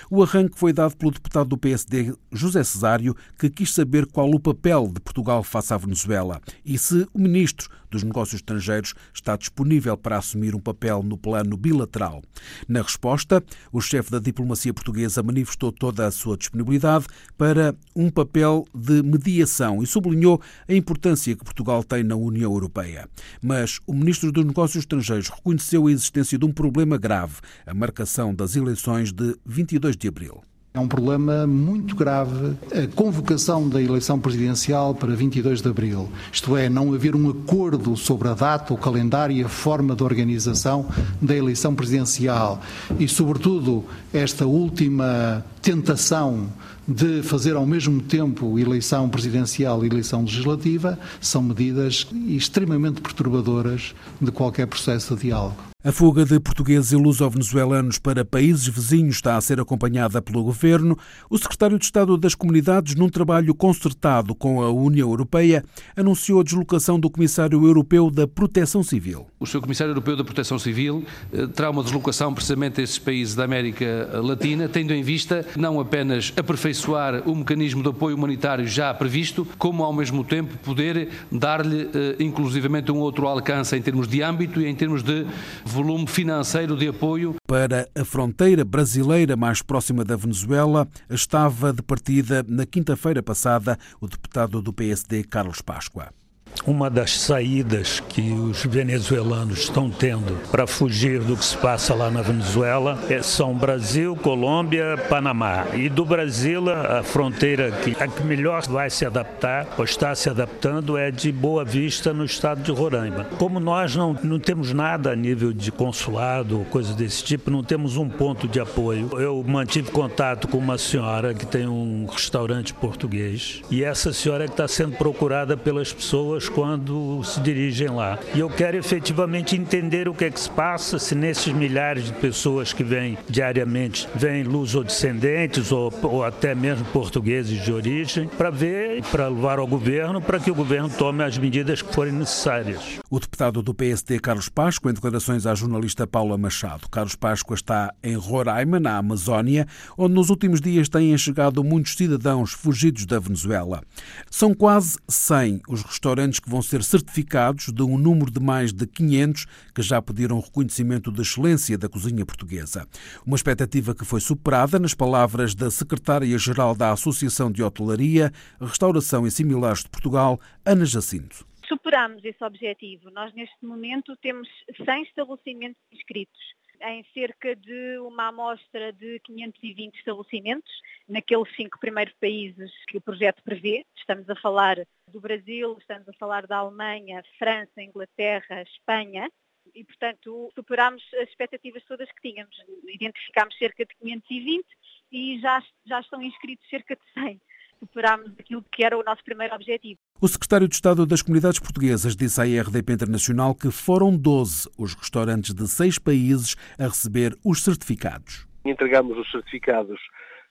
O 0.10 0.24
arranque 0.24 0.58
foi 0.58 0.74
dado 0.74 0.96
pelo 0.96 1.12
deputado 1.12 1.50
do 1.50 1.58
PSD, 1.58 2.14
José 2.32 2.64
Cesário, 2.64 3.16
que 3.38 3.50
quis 3.50 3.74
saber 3.74 4.06
qual 4.08 4.30
o 4.30 4.40
papel 4.40 4.88
de 4.88 5.00
Portugal 5.00 5.44
face 5.44 5.74
à 5.74 5.78
Venezuela 5.78 6.42
e 6.66 6.78
se 6.78 7.08
o 7.14 7.20
ministro 7.20 7.70
dos 7.90 8.04
Negócios 8.04 8.42
Estrangeiros 8.42 8.94
está 9.14 9.36
disponível 9.36 9.98
para 9.98 10.18
assumir 10.18 10.56
um 10.56 10.60
papel 10.60 11.02
no 11.02 11.18
plano 11.18 11.58
bilateral. 11.58 12.22
Na 12.68 12.82
resposta, 12.82 13.44
o 13.72 13.82
chefe 13.82 14.12
da 14.12 14.19
diplomacia 14.20 14.74
portuguesa 14.74 15.24
manifestou 15.24 15.72
toda 15.72 16.06
a 16.06 16.12
sua 16.12 16.38
disponibilidade 16.38 17.06
para 17.38 17.76
um 17.96 18.10
papel 18.10 18.66
de 18.74 19.02
mediação 19.04 19.82
e 19.82 19.88
sublinhou 19.88 20.42
a 20.68 20.74
importância 20.74 21.36
que 21.36 21.44
Portugal 21.44 21.84
tem 21.84 22.04
na 22.04 22.16
União 22.16 22.52
Europeia. 22.52 23.08
Mas 23.42 23.80
o 23.86 23.94
ministro 23.94 24.32
dos 24.32 24.46
Negócios 24.46 24.84
Estrangeiros 24.84 25.30
reconheceu 25.30 25.88
a 25.88 25.92
existência 25.92 26.38
de 26.38 26.46
um 26.46 26.52
problema 26.52 26.98
grave, 26.98 27.36
a 27.66 27.74
marcação 27.74 28.34
das 28.34 28.56
eleições 28.56 29.12
de 29.12 29.36
22 29.46 29.96
de 29.96 30.08
abril. 30.08 30.42
É 30.80 30.82
um 30.82 30.88
problema 30.88 31.46
muito 31.46 31.94
grave 31.94 32.56
a 32.72 32.88
convocação 32.96 33.68
da 33.68 33.82
eleição 33.82 34.18
presidencial 34.18 34.96
para 34.96 35.14
22 35.14 35.62
de 35.62 35.68
abril. 35.68 36.10
Isto 36.32 36.56
é, 36.56 36.70
não 36.70 36.94
haver 36.94 37.18
um 37.18 37.30
acordo 37.30 37.98
sobre 37.98 38.30
a 38.30 38.34
data, 38.34 38.74
o 38.74 38.78
calendário 38.78 39.36
e 39.36 39.44
a 39.44 39.50
forma 39.50 39.94
de 39.94 40.04
organização 40.04 40.86
da 41.22 41.36
eleição 41.36 41.76
presidencial. 41.76 42.62
E, 42.98 43.10
sobretudo, 43.10 43.84
esta 44.14 44.46
última 44.46 45.44
tentação 45.62 46.48
de 46.88 47.24
fazer 47.24 47.58
ao 47.58 47.66
mesmo 47.66 48.02
tempo 48.02 48.58
eleição 48.58 49.10
presidencial 49.10 49.84
e 49.84 49.88
eleição 49.88 50.22
legislativa 50.22 50.98
são 51.20 51.44
medidas 51.44 52.08
extremamente 52.26 53.02
perturbadoras 53.02 53.94
de 54.22 54.32
qualquer 54.32 54.66
processo 54.66 55.14
de 55.14 55.24
diálogo. 55.24 55.69
A 55.82 55.94
fuga 55.94 56.26
de 56.26 56.38
portugueses 56.42 56.92
e 56.92 56.98
luso-venezuelanos 56.98 57.98
para 58.00 58.26
países 58.26 58.68
vizinhos 58.68 59.16
está 59.16 59.38
a 59.38 59.42
ser 59.42 59.62
acompanhada 59.62 60.22
pelo 60.22 60.44
governo. 60.44 60.98
O 61.30 61.38
secretário 61.38 61.80
de 61.80 61.86
Estado 61.86 62.18
das 62.18 62.36
Comunidades, 62.36 62.96
num 62.96 63.08
trabalho 63.08 63.56
concertado 63.56 64.36
com 64.36 64.62
a 64.62 64.70
União 64.70 65.10
Europeia, 65.10 65.64
anunciou 65.96 66.42
a 66.42 66.44
deslocação 66.44 67.00
do 67.00 67.10
Comissário 67.10 67.66
Europeu 67.66 68.12
da 68.12 68.28
Proteção 68.28 68.84
Civil. 68.84 69.26
O 69.40 69.46
Sr. 69.46 69.62
Comissário 69.62 69.92
Europeu 69.92 70.18
da 70.18 70.24
Proteção 70.26 70.60
Civil 70.60 71.06
eh, 71.32 71.48
terá 71.48 71.70
uma 71.70 71.82
deslocação 71.82 72.34
precisamente 72.34 72.82
a 72.82 72.84
esses 72.84 73.00
países 73.00 73.34
da 73.34 73.46
América 73.46 74.20
Latina, 74.22 74.68
tendo 74.68 74.94
em 74.94 75.02
vista 75.02 75.46
não 75.56 75.80
apenas 75.80 76.34
aperfeiçoar 76.36 77.24
o 77.26 77.34
mecanismo 77.34 77.82
de 77.82 77.88
apoio 77.88 78.18
humanitário 78.18 78.68
já 78.68 78.94
previsto, 78.94 79.48
como 79.58 79.82
ao 79.86 79.94
mesmo 79.94 80.26
tempo 80.26 80.58
poder 80.58 81.08
dar-lhe 81.32 81.90
eh, 81.94 82.16
inclusivamente 82.20 82.92
um 82.92 82.98
outro 82.98 83.26
alcance 83.30 83.78
em 83.78 83.82
termos 83.82 84.10
de 84.10 84.22
âmbito 84.22 84.60
e 84.60 84.68
em 84.68 84.76
termos 84.76 85.02
de 85.02 85.26
volume 85.70 86.08
financeiro 86.08 86.76
de 86.76 86.88
apoio. 86.88 87.36
Para 87.48 87.88
a 87.96 88.04
fronteira 88.04 88.66
brasileira 88.66 89.36
mais 89.36 89.62
próxima 89.62 90.04
da 90.04 90.16
Venezuela, 90.16 90.88
estava 91.10 91.72
de 91.72 91.82
partida 91.82 92.44
na 92.48 92.66
quinta-feira 92.66 93.22
passada 93.22 93.78
o 94.02 94.08
deputado 94.08 94.62
do 94.62 94.74
PSD, 94.74 95.24
Carlos 95.24 95.62
Páscoa. 95.62 96.19
Uma 96.66 96.90
das 96.90 97.20
saídas 97.20 98.00
que 98.00 98.32
os 98.32 98.66
venezuelanos 98.66 99.60
estão 99.60 99.90
tendo 99.90 100.38
para 100.52 100.68
fugir 100.68 101.20
do 101.20 101.36
que 101.36 101.46
se 101.46 101.58
passa 101.58 101.96
lá 101.96 102.12
na 102.12 102.22
Venezuela 102.22 103.00
é, 103.10 103.22
são 103.22 103.56
Brasil, 103.56 104.16
Colômbia, 104.16 104.98
Panamá. 105.10 105.66
E 105.74 105.90
do 105.90 106.06
Brasil, 106.06 106.70
a 106.70 107.02
fronteira 107.02 107.72
que, 107.72 107.96
a 108.02 108.08
que 108.08 108.24
melhor 108.24 108.62
vai 108.68 108.90
se 108.90 109.06
adaptar, 109.06 109.68
ou 109.78 109.84
está 109.84 110.14
se 110.14 110.30
adaptando, 110.30 110.98
é 110.98 111.10
de 111.10 111.32
Boa 111.32 111.64
Vista, 111.64 112.14
no 112.14 112.26
estado 112.26 112.62
de 112.62 112.72
Roraima. 112.72 113.26
Como 113.38 113.60
nós 113.60 113.96
não, 113.96 114.16
não 114.22 114.40
temos 114.40 114.74
nada 114.74 115.12
a 115.12 115.16
nível 115.16 115.54
de 115.54 115.72
consulado, 115.72 116.66
coisa 116.70 116.94
desse 116.94 117.24
tipo, 117.24 117.50
não 117.50 117.64
temos 117.64 117.98
um 117.98 118.10
ponto 118.10 118.48
de 118.48 118.60
apoio. 118.60 119.10
Eu 119.20 119.44
mantive 119.48 119.92
contato 119.92 120.48
com 120.48 120.58
uma 120.58 120.78
senhora 120.78 121.34
que 121.34 121.46
tem 121.46 121.68
um 121.68 122.06
restaurante 122.06 122.74
português 122.74 123.62
e 123.72 123.84
essa 123.84 124.12
senhora 124.14 124.44
é 124.44 124.48
que 124.48 124.54
está 124.54 124.68
sendo 124.68 124.98
procurada 124.98 125.56
pelas 125.56 125.92
pessoas 125.94 126.39
quando 126.48 127.24
se 127.24 127.40
dirigem 127.42 127.90
lá. 127.90 128.20
E 128.34 128.40
eu 128.40 128.50
quero 128.50 128.78
efetivamente 128.78 129.56
entender 129.56 130.08
o 130.08 130.14
que 130.14 130.26
é 130.26 130.32
que 130.32 130.40
se 130.40 130.50
passa, 130.50 131.00
se 131.00 131.16
nesses 131.16 131.52
milhares 131.52 132.06
de 132.06 132.14
pessoas 132.14 132.72
que 132.72 132.84
vêm 132.84 133.18
diariamente, 133.28 134.08
vêm 134.16 134.44
luso-descendentes 134.44 135.72
ou, 135.72 135.92
ou 136.04 136.24
até 136.24 136.54
mesmo 136.54 136.86
portugueses 136.86 137.64
de 137.64 137.72
origem, 137.72 138.28
para 138.28 138.50
ver, 138.50 139.02
para 139.12 139.28
levar 139.28 139.60
ao 139.60 139.68
governo, 139.68 140.22
para 140.22 140.40
que 140.40 140.52
o 140.52 140.56
governo 140.56 140.90
tome 140.90 141.24
as 141.24 141.38
medidas 141.38 141.82
que 141.82 141.94
forem 141.94 142.14
necessárias. 142.14 143.00
O 143.10 143.20
deputado 143.20 143.62
do 143.62 143.74
PSD, 143.74 144.20
Carlos 144.20 144.50
Páscoa, 144.50 144.92
em 144.92 144.94
declarações 144.94 145.46
à 145.48 145.56
jornalista 145.56 146.06
Paula 146.06 146.38
Machado. 146.38 146.88
Carlos 146.90 147.16
Páscoa 147.16 147.56
está 147.56 147.92
em 148.04 148.16
Roraima, 148.16 148.80
na 148.80 148.98
Amazónia, 148.98 149.66
onde 149.98 150.14
nos 150.14 150.30
últimos 150.30 150.62
dias 150.62 150.88
têm 150.88 151.18
chegado 151.18 151.64
muitos 151.64 151.96
cidadãos 151.96 152.52
fugidos 152.52 153.06
da 153.06 153.18
Venezuela. 153.18 153.82
São 154.30 154.54
quase 154.54 154.98
100 155.08 155.62
os 155.68 155.82
restaurantes 155.82 156.29
restaurantes 156.30 156.40
que 156.40 156.50
vão 156.50 156.62
ser 156.62 156.84
certificados 156.84 157.72
de 157.72 157.82
um 157.82 157.98
número 157.98 158.32
de 158.32 158.40
mais 158.40 158.72
de 158.72 158.86
500 158.86 159.46
que 159.74 159.82
já 159.82 160.02
pediram 160.02 160.40
reconhecimento 160.40 161.12
de 161.12 161.22
excelência 161.22 161.78
da 161.78 161.90
cozinha 161.90 162.26
portuguesa. 162.26 162.88
Uma 163.26 163.36
expectativa 163.36 163.96
que 163.96 164.06
foi 164.06 164.22
superada 164.22 164.80
nas 164.80 164.94
palavras 164.94 165.56
da 165.56 165.70
secretária-geral 165.72 166.76
da 166.76 166.92
Associação 166.92 167.52
de 167.52 167.64
Hotelaria, 167.64 168.32
Restauração 168.62 169.26
e 169.26 169.32
Similares 169.32 169.84
de 169.84 169.90
Portugal, 169.90 170.40
Ana 170.66 170.86
Jacinto. 170.86 171.46
Superamos 171.68 172.24
esse 172.24 172.44
objetivo. 172.44 173.12
Nós, 173.12 173.34
neste 173.34 173.64
momento, 173.64 174.16
temos 174.22 174.48
100 174.86 175.04
estabelecimentos 175.04 175.82
inscritos 175.92 176.40
em 176.82 177.04
cerca 177.14 177.56
de 177.56 178.00
uma 178.00 178.28
amostra 178.28 178.94
de 178.94 179.20
520 179.22 179.96
estabelecimentos, 179.96 180.72
naqueles 181.08 181.54
cinco 181.56 181.80
primeiros 181.80 182.14
países 182.16 182.72
que 182.88 182.98
o 182.98 183.02
projeto 183.02 183.42
prevê. 183.44 183.86
Estamos 183.98 184.30
a 184.30 184.36
falar 184.36 184.78
do 185.08 185.20
Brasil, 185.20 185.78
estamos 185.80 186.08
a 186.08 186.14
falar 186.14 186.48
da 186.48 186.58
Alemanha, 186.58 187.24
França, 187.38 187.82
Inglaterra, 187.82 188.62
Espanha. 188.62 189.30
E, 189.76 189.84
portanto, 189.84 190.52
superámos 190.56 191.04
as 191.22 191.30
expectativas 191.30 191.84
todas 191.86 192.12
que 192.12 192.30
tínhamos. 192.30 192.56
Identificámos 192.88 193.56
cerca 193.58 193.86
de 193.86 193.96
520 193.98 194.66
e 195.12 195.40
já, 195.40 195.64
já 195.86 196.00
estão 196.00 196.22
inscritos 196.22 196.68
cerca 196.70 196.96
de 196.96 197.04
100 197.14 197.42
superámos 197.80 198.32
aquilo 198.40 198.64
que 198.72 198.84
era 198.84 198.98
o 198.98 199.04
nosso 199.04 199.24
primeiro 199.24 199.56
objetivo. 199.56 200.00
O 200.22 200.28
secretário 200.28 200.68
de 200.68 200.76
Estado 200.76 201.06
das 201.06 201.22
Comunidades 201.22 201.60
Portuguesas 201.60 202.16
disse 202.16 202.42
à 202.42 202.44
RDP 202.44 202.94
Internacional 202.94 203.56
que 203.56 203.72
foram 203.72 204.16
12 204.16 204.70
os 204.78 204.94
restaurantes 204.94 205.54
de 205.54 205.68
seis 205.68 205.98
países 205.98 206.56
a 206.78 206.84
receber 206.84 207.36
os 207.44 207.64
certificados. 207.64 208.48
Entregamos 208.66 209.18
os 209.18 209.32
certificados 209.32 210.00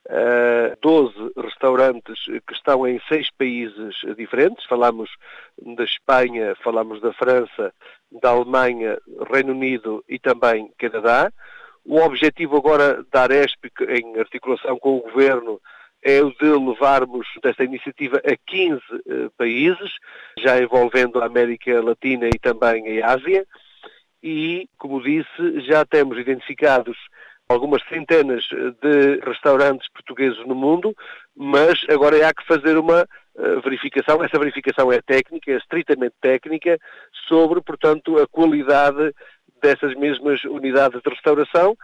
a 0.08 0.74
12 0.80 1.14
restaurantes 1.36 2.24
que 2.24 2.54
estão 2.54 2.86
em 2.86 3.00
seis 3.08 3.30
países 3.30 3.94
diferentes. 4.16 4.64
Falamos 4.66 5.10
da 5.76 5.84
Espanha, 5.84 6.56
falamos 6.64 7.00
da 7.00 7.12
França, 7.12 7.72
da 8.22 8.30
Alemanha, 8.30 8.98
Reino 9.30 9.52
Unido 9.52 10.02
e 10.08 10.18
também 10.18 10.72
Canadá. 10.78 11.30
O 11.84 12.00
objetivo 12.00 12.56
agora 12.56 13.04
da 13.12 13.22
Aresp, 13.22 13.64
em 13.88 14.18
articulação 14.18 14.78
com 14.78 14.96
o 14.96 15.02
Governo, 15.02 15.60
é 16.02 16.22
o 16.22 16.30
de 16.30 16.46
levarmos 16.46 17.26
esta 17.42 17.64
iniciativa 17.64 18.18
a 18.18 18.36
15 18.46 18.76
uh, 18.76 19.30
países, 19.36 19.90
já 20.38 20.60
envolvendo 20.60 21.20
a 21.20 21.26
América 21.26 21.82
Latina 21.82 22.28
e 22.28 22.38
também 22.38 23.02
a 23.02 23.12
Ásia. 23.12 23.46
E, 24.22 24.68
como 24.78 25.02
disse, 25.02 25.60
já 25.66 25.84
temos 25.84 26.18
identificados 26.18 26.96
algumas 27.48 27.82
centenas 27.88 28.44
de 28.82 29.20
restaurantes 29.24 29.88
portugueses 29.92 30.38
no 30.46 30.54
mundo, 30.54 30.94
mas 31.34 31.80
agora 31.88 32.28
há 32.28 32.34
que 32.34 32.46
fazer 32.46 32.76
uma 32.76 33.02
uh, 33.02 33.60
verificação. 33.62 34.22
Essa 34.22 34.38
verificação 34.38 34.92
é 34.92 35.00
técnica, 35.00 35.50
é 35.50 35.56
estritamente 35.56 36.14
técnica, 36.20 36.78
sobre, 37.26 37.60
portanto, 37.62 38.18
a 38.18 38.26
qualidade 38.26 39.14
dessas 39.62 39.94
mesmas 39.94 40.42
unidades 40.44 41.00
de 41.02 41.10
restauração, 41.10 41.72
eh, 41.72 41.76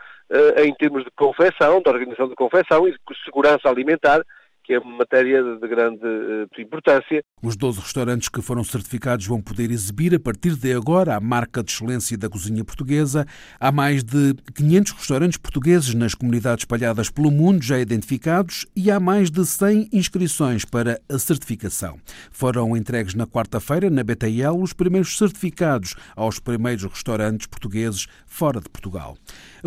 em 0.58 0.74
termos 0.74 1.04
de 1.04 1.10
confecção, 1.16 1.80
de 1.80 1.88
organização 1.88 2.28
de 2.28 2.34
confecção 2.34 2.88
e 2.88 2.92
de 2.92 2.98
segurança 3.24 3.68
alimentar, 3.68 4.22
que 4.64 4.72
é 4.72 4.78
uma 4.78 4.96
matéria 4.96 5.42
de 5.42 5.68
grande 5.68 6.06
uh, 6.06 6.48
importância. 6.60 7.22
Os 7.42 7.54
12 7.54 7.80
restaurantes 7.80 8.30
que 8.30 8.40
foram 8.40 8.64
certificados 8.64 9.26
vão 9.26 9.40
poder 9.40 9.70
exibir 9.70 10.14
a 10.14 10.18
partir 10.18 10.56
de 10.56 10.72
agora 10.72 11.14
a 11.14 11.20
marca 11.20 11.62
de 11.62 11.70
excelência 11.70 12.16
da 12.16 12.30
cozinha 12.30 12.64
portuguesa. 12.64 13.26
Há 13.60 13.70
mais 13.70 14.02
de 14.02 14.34
500 14.56 14.92
restaurantes 14.92 15.36
portugueses 15.36 15.94
nas 15.94 16.14
comunidades 16.14 16.62
espalhadas 16.62 17.10
pelo 17.10 17.30
mundo 17.30 17.62
já 17.62 17.78
identificados 17.78 18.66
e 18.74 18.90
há 18.90 18.98
mais 18.98 19.30
de 19.30 19.44
100 19.44 19.90
inscrições 19.92 20.64
para 20.64 20.98
a 21.10 21.18
certificação. 21.18 22.00
Foram 22.30 22.74
entregues 22.74 23.14
na 23.14 23.26
quarta-feira 23.26 23.90
na 23.90 24.02
BTL 24.02 24.56
os 24.58 24.72
primeiros 24.72 25.18
certificados 25.18 25.94
aos 26.16 26.40
primeiros 26.40 26.84
restaurantes 26.84 27.46
portugueses 27.46 28.06
fora 28.26 28.60
de 28.60 28.70
Portugal. 28.70 29.18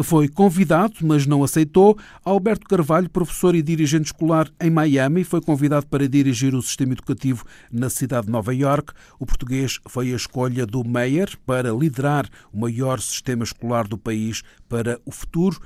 Foi 0.03 0.27
convidado, 0.27 0.93
mas 1.01 1.25
não 1.25 1.43
aceitou, 1.43 1.97
Alberto 2.23 2.67
Carvalho, 2.67 3.09
professor 3.09 3.55
e 3.55 3.63
dirigente 3.63 4.05
escolar 4.05 4.47
em 4.61 4.69
Miami, 4.69 5.23
foi 5.23 5.41
convidado 5.41 5.87
para 5.87 6.07
dirigir 6.07 6.53
o 6.53 6.61
sistema 6.61 6.93
educativo 6.93 7.43
na 7.71 7.89
cidade 7.89 8.27
de 8.27 8.31
Nova 8.31 8.53
York. 8.53 8.93
O 9.19 9.25
português 9.25 9.79
foi 9.87 10.13
a 10.13 10.15
escolha 10.15 10.67
do 10.67 10.83
Meyer 10.87 11.35
para 11.47 11.71
liderar 11.71 12.29
o 12.53 12.59
maior 12.59 13.01
sistema 13.01 13.43
escolar 13.43 13.87
do 13.87 13.97
país 13.97 14.43
para 14.69 14.99
o 15.03 15.11
futuro. 15.11 15.59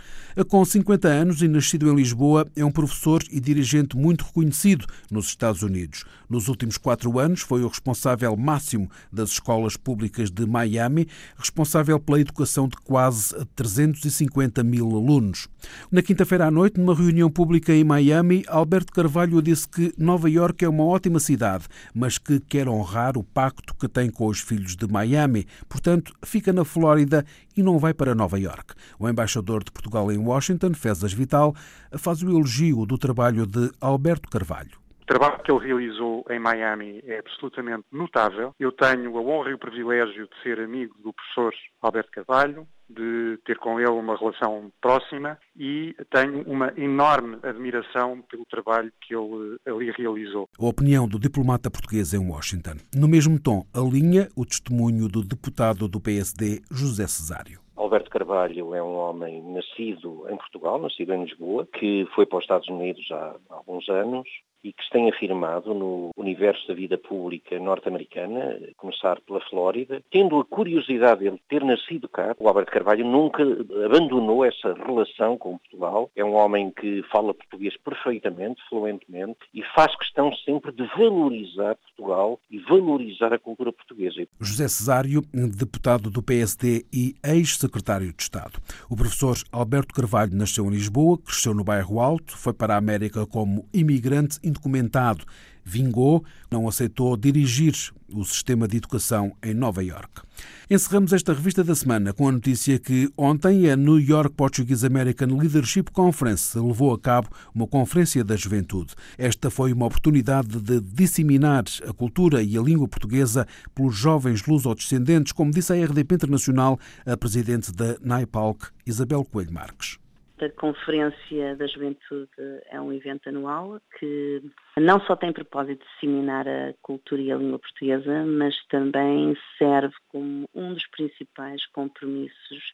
Com 0.47 0.63
50 0.63 1.09
anos 1.09 1.41
e 1.41 1.47
nascido 1.49 1.91
em 1.91 1.95
Lisboa, 1.95 2.47
é 2.55 2.63
um 2.63 2.71
professor 2.71 3.21
e 3.29 3.39
dirigente 3.39 3.97
muito 3.97 4.23
reconhecido 4.23 4.85
nos 5.11 5.25
Estados 5.25 5.61
Unidos. 5.61 6.05
Nos 6.29 6.47
últimos 6.47 6.77
quatro 6.77 7.19
anos, 7.19 7.41
foi 7.41 7.63
o 7.63 7.67
responsável 7.67 8.37
máximo 8.37 8.89
das 9.11 9.31
escolas 9.31 9.75
públicas 9.75 10.31
de 10.31 10.45
Miami, 10.45 11.05
responsável 11.35 11.99
pela 11.99 12.21
educação 12.21 12.69
de 12.69 12.77
quase 12.77 13.35
350 13.55 14.20
mil 14.63 14.85
alunos. 14.87 15.47
Na 15.91 16.01
quinta-feira 16.01 16.47
à 16.47 16.51
noite, 16.51 16.79
numa 16.79 16.95
reunião 16.95 17.29
pública 17.29 17.73
em 17.73 17.83
Miami, 17.83 18.43
Alberto 18.47 18.91
Carvalho 18.91 19.41
disse 19.41 19.67
que 19.67 19.93
Nova 19.97 20.29
York 20.29 20.63
é 20.63 20.69
uma 20.69 20.85
ótima 20.85 21.19
cidade, 21.19 21.65
mas 21.93 22.17
que 22.17 22.39
quer 22.39 22.67
honrar 22.67 23.17
o 23.17 23.23
pacto 23.23 23.75
que 23.75 23.87
tem 23.87 24.09
com 24.09 24.27
os 24.27 24.39
filhos 24.39 24.75
de 24.75 24.87
Miami. 24.87 25.45
Portanto, 25.67 26.13
fica 26.23 26.51
na 26.51 26.65
Flórida 26.65 27.25
e 27.55 27.63
não 27.63 27.79
vai 27.79 27.93
para 27.93 28.15
Nova 28.15 28.39
York. 28.39 28.73
O 28.99 29.07
embaixador 29.07 29.63
de 29.63 29.71
Portugal 29.71 30.11
em 30.11 30.17
Washington, 30.17 30.73
Fezas 30.73 31.13
Vital, 31.13 31.55
faz 31.97 32.21
o 32.21 32.29
elogio 32.29 32.85
do 32.85 32.97
trabalho 32.97 33.45
de 33.45 33.71
Alberto 33.79 34.29
Carvalho. 34.29 34.81
O 35.01 35.05
trabalho 35.05 35.43
que 35.43 35.51
ele 35.51 35.67
realizou 35.67 36.23
em 36.29 36.39
Miami 36.39 37.01
é 37.03 37.19
absolutamente 37.19 37.83
notável. 37.91 38.55
Eu 38.57 38.71
tenho 38.71 39.17
a 39.17 39.21
honra 39.21 39.49
e 39.49 39.53
o 39.53 39.59
privilégio 39.59 40.25
de 40.25 40.41
ser 40.41 40.59
amigo 40.59 40.95
do 41.03 41.11
professor 41.11 41.53
Alberto 41.81 42.11
Carvalho, 42.11 42.65
de 42.91 43.37
ter 43.45 43.57
com 43.57 43.79
ele 43.79 43.89
uma 43.89 44.17
relação 44.17 44.71
próxima 44.81 45.37
e 45.55 45.95
tenho 46.09 46.43
uma 46.43 46.73
enorme 46.77 47.37
admiração 47.43 48.21
pelo 48.29 48.45
trabalho 48.45 48.91
que 49.01 49.15
ele 49.15 49.57
ali 49.65 49.91
realizou. 49.91 50.47
A 50.59 50.65
opinião 50.65 51.07
do 51.07 51.19
diplomata 51.19 51.71
português 51.71 52.13
em 52.13 52.19
Washington. 52.19 52.75
No 52.95 53.07
mesmo 53.07 53.39
tom, 53.39 53.63
alinha 53.73 54.27
o 54.35 54.45
testemunho 54.45 55.07
do 55.07 55.23
deputado 55.23 55.87
do 55.87 55.99
PSD, 55.99 56.61
José 56.71 57.07
Cesário. 57.07 57.59
Alberto 57.75 58.11
Carvalho 58.11 58.75
é 58.75 58.83
um 58.83 58.95
homem 58.95 59.41
nascido 59.41 60.25
em 60.29 60.37
Portugal, 60.37 60.79
nascido 60.79 61.13
em 61.13 61.23
Lisboa, 61.23 61.67
que 61.73 62.07
foi 62.13 62.25
para 62.25 62.37
os 62.37 62.43
Estados 62.43 62.67
Unidos 62.67 63.05
há 63.11 63.35
alguns 63.49 63.89
anos, 63.89 64.27
e 64.63 64.73
que 64.73 64.83
se 64.83 64.89
tem 64.89 65.09
afirmado 65.09 65.73
no 65.73 66.11
universo 66.15 66.67
da 66.67 66.73
vida 66.73 66.97
pública 66.97 67.59
norte-americana, 67.59 68.59
começar 68.77 69.19
pela 69.21 69.41
Flórida, 69.49 70.01
tendo 70.11 70.39
a 70.39 70.45
curiosidade 70.45 71.29
de 71.29 71.41
ter 71.49 71.63
nascido 71.63 72.07
cá, 72.07 72.35
o 72.39 72.47
Alberto 72.47 72.71
Carvalho 72.71 73.05
nunca 73.05 73.43
abandonou 73.85 74.45
essa 74.45 74.73
relação 74.73 75.37
com 75.37 75.57
Portugal. 75.57 76.09
É 76.15 76.23
um 76.23 76.35
homem 76.35 76.71
que 76.71 77.03
fala 77.11 77.33
português 77.33 77.75
perfeitamente, 77.77 78.61
fluentemente, 78.69 79.39
e 79.53 79.63
faz 79.75 79.95
questão 79.97 80.33
sempre 80.45 80.71
de 80.71 80.85
valorizar 80.97 81.75
Portugal 81.75 82.39
e 82.49 82.59
valorizar 82.59 83.33
a 83.33 83.39
cultura 83.39 83.71
portuguesa. 83.71 84.27
José 84.39 84.67
Cesário, 84.67 85.21
deputado 85.57 86.09
do 86.09 86.21
PSD 86.21 86.85
e 86.93 87.15
ex-secretário 87.23 88.13
de 88.13 88.21
Estado. 88.21 88.59
O 88.89 88.95
professor 88.95 89.35
Alberto 89.51 89.93
Carvalho 89.93 90.35
nasceu 90.35 90.65
em 90.65 90.69
Lisboa, 90.69 91.17
cresceu 91.17 91.53
no 91.53 91.63
bairro 91.63 91.99
Alto, 91.99 92.37
foi 92.37 92.53
para 92.53 92.75
a 92.75 92.77
América 92.77 93.25
como 93.25 93.65
imigrante 93.73 94.39
indocumentado. 94.51 95.25
Vingou, 95.63 96.23
não 96.49 96.67
aceitou 96.67 97.15
dirigir 97.15 97.73
o 98.13 98.25
sistema 98.25 98.67
de 98.67 98.77
educação 98.77 99.31
em 99.43 99.53
Nova 99.53 99.83
York. 99.83 100.21
Encerramos 100.69 101.13
esta 101.13 101.33
revista 101.33 101.63
da 101.63 101.75
semana 101.75 102.13
com 102.13 102.27
a 102.27 102.31
notícia 102.31 102.79
que 102.79 103.09
ontem 103.17 103.69
a 103.69 103.75
New 103.75 103.99
York 103.99 104.35
Portuguese 104.35 104.85
American 104.85 105.37
Leadership 105.37 105.85
Conference 105.91 106.57
levou 106.57 106.93
a 106.93 106.99
cabo 106.99 107.29
uma 107.53 107.67
conferência 107.67 108.23
da 108.23 108.35
juventude. 108.35 108.93
Esta 109.17 109.49
foi 109.49 109.71
uma 109.71 109.85
oportunidade 109.85 110.59
de 110.59 110.81
disseminar 110.81 111.63
a 111.87 111.93
cultura 111.93 112.41
e 112.41 112.57
a 112.57 112.61
língua 112.61 112.87
portuguesa 112.87 113.47
pelos 113.75 113.95
jovens 113.95 114.45
luso-descendentes, 114.45 115.31
como 115.31 115.51
disse 115.51 115.73
a 115.73 115.85
RDP 115.85 116.15
Internacional 116.15 116.79
a 117.05 117.15
presidente 117.15 117.71
da 117.71 117.97
NAIPALC, 118.01 118.69
Isabel 118.85 119.23
Coelho 119.23 119.53
Marques. 119.53 119.97
A 120.41 120.49
Conferência 120.49 121.55
da 121.55 121.67
Juventude 121.67 122.31
é 122.71 122.81
um 122.81 122.91
evento 122.91 123.29
anual 123.29 123.79
que 123.99 124.41
não 124.75 124.99
só 125.01 125.15
tem 125.15 125.31
propósito 125.31 125.83
de 125.83 125.91
disseminar 125.93 126.47
a 126.47 126.73
cultura 126.81 127.21
e 127.21 127.31
a 127.31 127.35
língua 127.35 127.59
portuguesa, 127.59 128.25
mas 128.25 128.55
também 128.65 129.37
serve 129.59 129.93
como 130.07 130.49
um 130.55 130.73
dos 130.73 130.87
principais 130.87 131.67
compromissos 131.67 132.73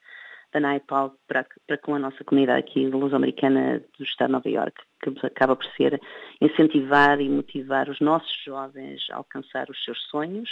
da 0.54 0.62
NAIPAL 0.62 1.14
para, 1.28 1.46
para 1.68 1.78
com 1.78 1.94
a 1.94 2.00
nossa 2.00 2.24
comunidade 2.24 2.60
aqui 2.60 2.88
luso-americana 2.88 3.84
do 3.98 4.04
Estado 4.06 4.30
de 4.30 4.32
Nova 4.32 4.50
Iorque, 4.50 4.84
que 5.04 5.26
acaba 5.26 5.54
por 5.54 5.66
ser 5.76 6.00
incentivar 6.40 7.20
e 7.20 7.28
motivar 7.28 7.90
os 7.90 8.00
nossos 8.00 8.34
jovens 8.46 9.06
a 9.12 9.18
alcançar 9.18 9.70
os 9.70 9.84
seus 9.84 10.02
sonhos, 10.04 10.50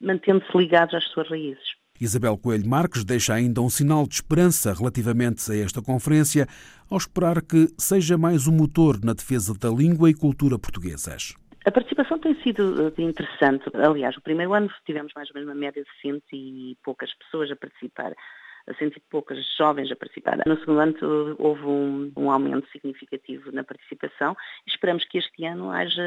mantendo-se 0.00 0.58
ligados 0.58 0.96
às 0.96 1.04
suas 1.04 1.28
raízes. 1.28 1.78
Isabel 2.00 2.38
Coelho 2.38 2.66
Marques 2.66 3.04
deixa 3.04 3.34
ainda 3.34 3.60
um 3.60 3.68
sinal 3.68 4.06
de 4.06 4.14
esperança 4.14 4.72
relativamente 4.72 5.52
a 5.52 5.56
esta 5.56 5.82
conferência, 5.82 6.46
ao 6.90 6.96
esperar 6.96 7.42
que 7.42 7.68
seja 7.76 8.16
mais 8.16 8.46
um 8.46 8.52
motor 8.52 8.98
na 9.04 9.12
defesa 9.12 9.52
da 9.52 9.68
língua 9.68 10.08
e 10.08 10.14
cultura 10.14 10.58
portuguesas. 10.58 11.34
A 11.66 11.70
participação 11.70 12.18
tem 12.18 12.34
sido 12.42 12.86
eh, 12.86 13.02
interessante. 13.02 13.64
Aliás, 13.74 14.16
o 14.16 14.22
primeiro 14.22 14.54
ano 14.54 14.70
tivemos 14.86 15.12
mais 15.14 15.28
ou 15.28 15.34
menos 15.34 15.50
uma 15.50 15.60
média 15.60 15.82
de 15.82 15.90
cento 16.00 16.24
e 16.32 16.74
poucas 16.82 17.12
pessoas 17.18 17.50
a 17.50 17.56
participar 17.56 18.14
cento 18.74 18.96
e 18.96 19.00
poucas 19.00 19.38
jovens 19.56 19.90
a 19.90 19.96
participar. 19.96 20.38
No 20.46 20.58
segundo 20.58 20.80
ano 20.80 21.36
houve 21.38 21.64
um, 21.64 22.12
um, 22.16 22.30
aumento 22.30 22.68
significativo 22.70 23.52
na 23.52 23.64
participação 23.64 24.36
e 24.66 24.70
esperamos 24.70 25.04
que 25.04 25.18
este 25.18 25.44
ano 25.44 25.70
haja 25.70 26.02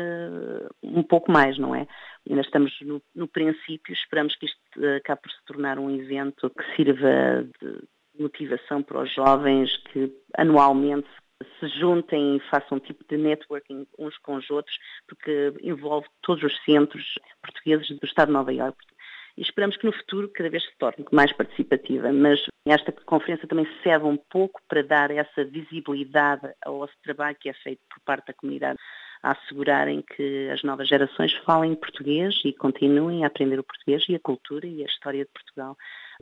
um 0.81 1.03
pouco 1.03 1.31
mais, 1.31 1.57
não 1.57 1.75
é? 1.75 1.87
Ainda 2.29 2.41
estamos 2.41 2.73
no, 2.81 3.01
no 3.15 3.27
princípio, 3.27 3.93
esperamos 3.93 4.35
que 4.35 4.45
isto 4.45 4.59
acabe 4.97 5.21
por 5.21 5.31
se 5.31 5.45
tornar 5.45 5.79
um 5.79 5.89
evento 5.89 6.49
que 6.49 6.75
sirva 6.75 7.43
de 7.61 7.83
motivação 8.19 8.83
para 8.83 9.01
os 9.01 9.13
jovens 9.13 9.75
que 9.91 10.11
anualmente 10.37 11.07
se 11.59 11.67
juntem 11.79 12.37
e 12.37 12.39
façam 12.49 12.77
um 12.77 12.79
tipo 12.79 13.03
de 13.09 13.17
networking 13.17 13.85
uns 13.97 14.17
com 14.19 14.35
os 14.35 14.49
outros, 14.49 14.77
porque 15.07 15.53
envolve 15.61 16.07
todos 16.21 16.43
os 16.43 16.63
centros 16.63 17.15
portugueses 17.41 17.89
do 17.89 18.05
Estado 18.05 18.27
de 18.27 18.33
Nova 18.33 18.53
Iorque 18.53 18.93
e 19.37 19.41
esperamos 19.41 19.77
que 19.77 19.85
no 19.85 19.93
futuro 19.93 20.29
cada 20.29 20.49
vez 20.49 20.63
se 20.63 20.77
torne 20.77 21.05
mais 21.11 21.31
participativa. 21.33 22.11
Mas 22.13 22.39
esta 22.71 22.91
conferência 22.91 23.47
também 23.47 23.67
serve 23.83 24.05
um 24.05 24.17
pouco 24.17 24.61
para 24.67 24.81
dar 24.81 25.11
essa 25.11 25.43
visibilidade 25.43 26.49
ao 26.65 26.87
trabalho 27.03 27.37
que 27.39 27.49
é 27.49 27.53
feito 27.53 27.81
por 27.89 27.99
parte 28.05 28.27
da 28.27 28.33
comunidade 28.33 28.79
a 29.21 29.31
assegurarem 29.31 30.01
que 30.01 30.49
as 30.49 30.61
novas 30.63 30.87
gerações 30.87 31.33
falem 31.45 31.75
português 31.75 32.35
e 32.43 32.51
continuem 32.51 33.23
a 33.23 33.27
aprender 33.27 33.57
o 33.57 33.63
português 33.63 34.03
e 34.09 34.15
a 34.15 34.19
cultura 34.19 34.67
e 34.67 34.81
a 34.81 34.85
história 34.85 35.23
de 35.23 35.31
Portugal. 35.31 35.77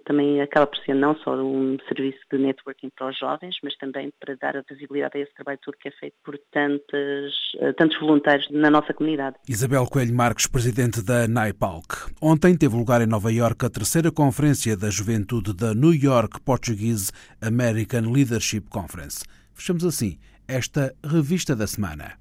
Também 0.06 0.41
acaba 0.41 0.67
por 0.67 0.77
ser 0.80 0.93
não 0.93 1.15
só 1.17 1.36
um 1.36 1.77
serviço 1.88 2.19
de 2.32 2.38
networking 2.38 2.89
para 2.95 3.10
os 3.10 3.17
jovens, 3.17 3.56
mas 3.63 3.75
também 3.77 4.12
para 4.19 4.36
dar 4.36 4.58
a 4.58 4.63
visibilidade 4.69 5.17
a 5.17 5.21
esse 5.21 5.34
trabalho 5.34 5.60
todo 5.63 5.77
que 5.77 5.89
é 5.89 5.91
feito 5.91 6.15
por 6.23 6.38
tantos, 6.51 7.34
eh, 7.60 7.73
tantos 7.73 7.99
voluntários 7.99 8.49
na 8.51 8.69
nossa 8.69 8.93
comunidade. 8.93 9.36
Isabel 9.47 9.86
Coelho 9.86 10.13
Marques, 10.13 10.47
presidente 10.47 11.04
da 11.04 11.27
NAIPALC. 11.27 12.12
Ontem 12.21 12.58
teve 12.58 12.75
lugar 12.75 13.01
em 13.01 13.08
Nova 13.08 13.32
Iorque 13.32 13.65
a 13.65 13.69
terceira 13.69 14.12
conferência 14.12 14.75
da 14.75 14.89
juventude 14.89 15.54
da 15.54 15.73
New 15.73 15.93
York 15.93 16.41
Portuguese 16.41 17.12
American 17.41 18.12
Leadership 18.12 18.69
Conference. 18.69 19.23
Fechamos 19.54 19.86
assim 19.86 20.17
esta 20.47 20.93
revista 21.04 21.56
da 21.56 21.67
semana. 21.67 22.21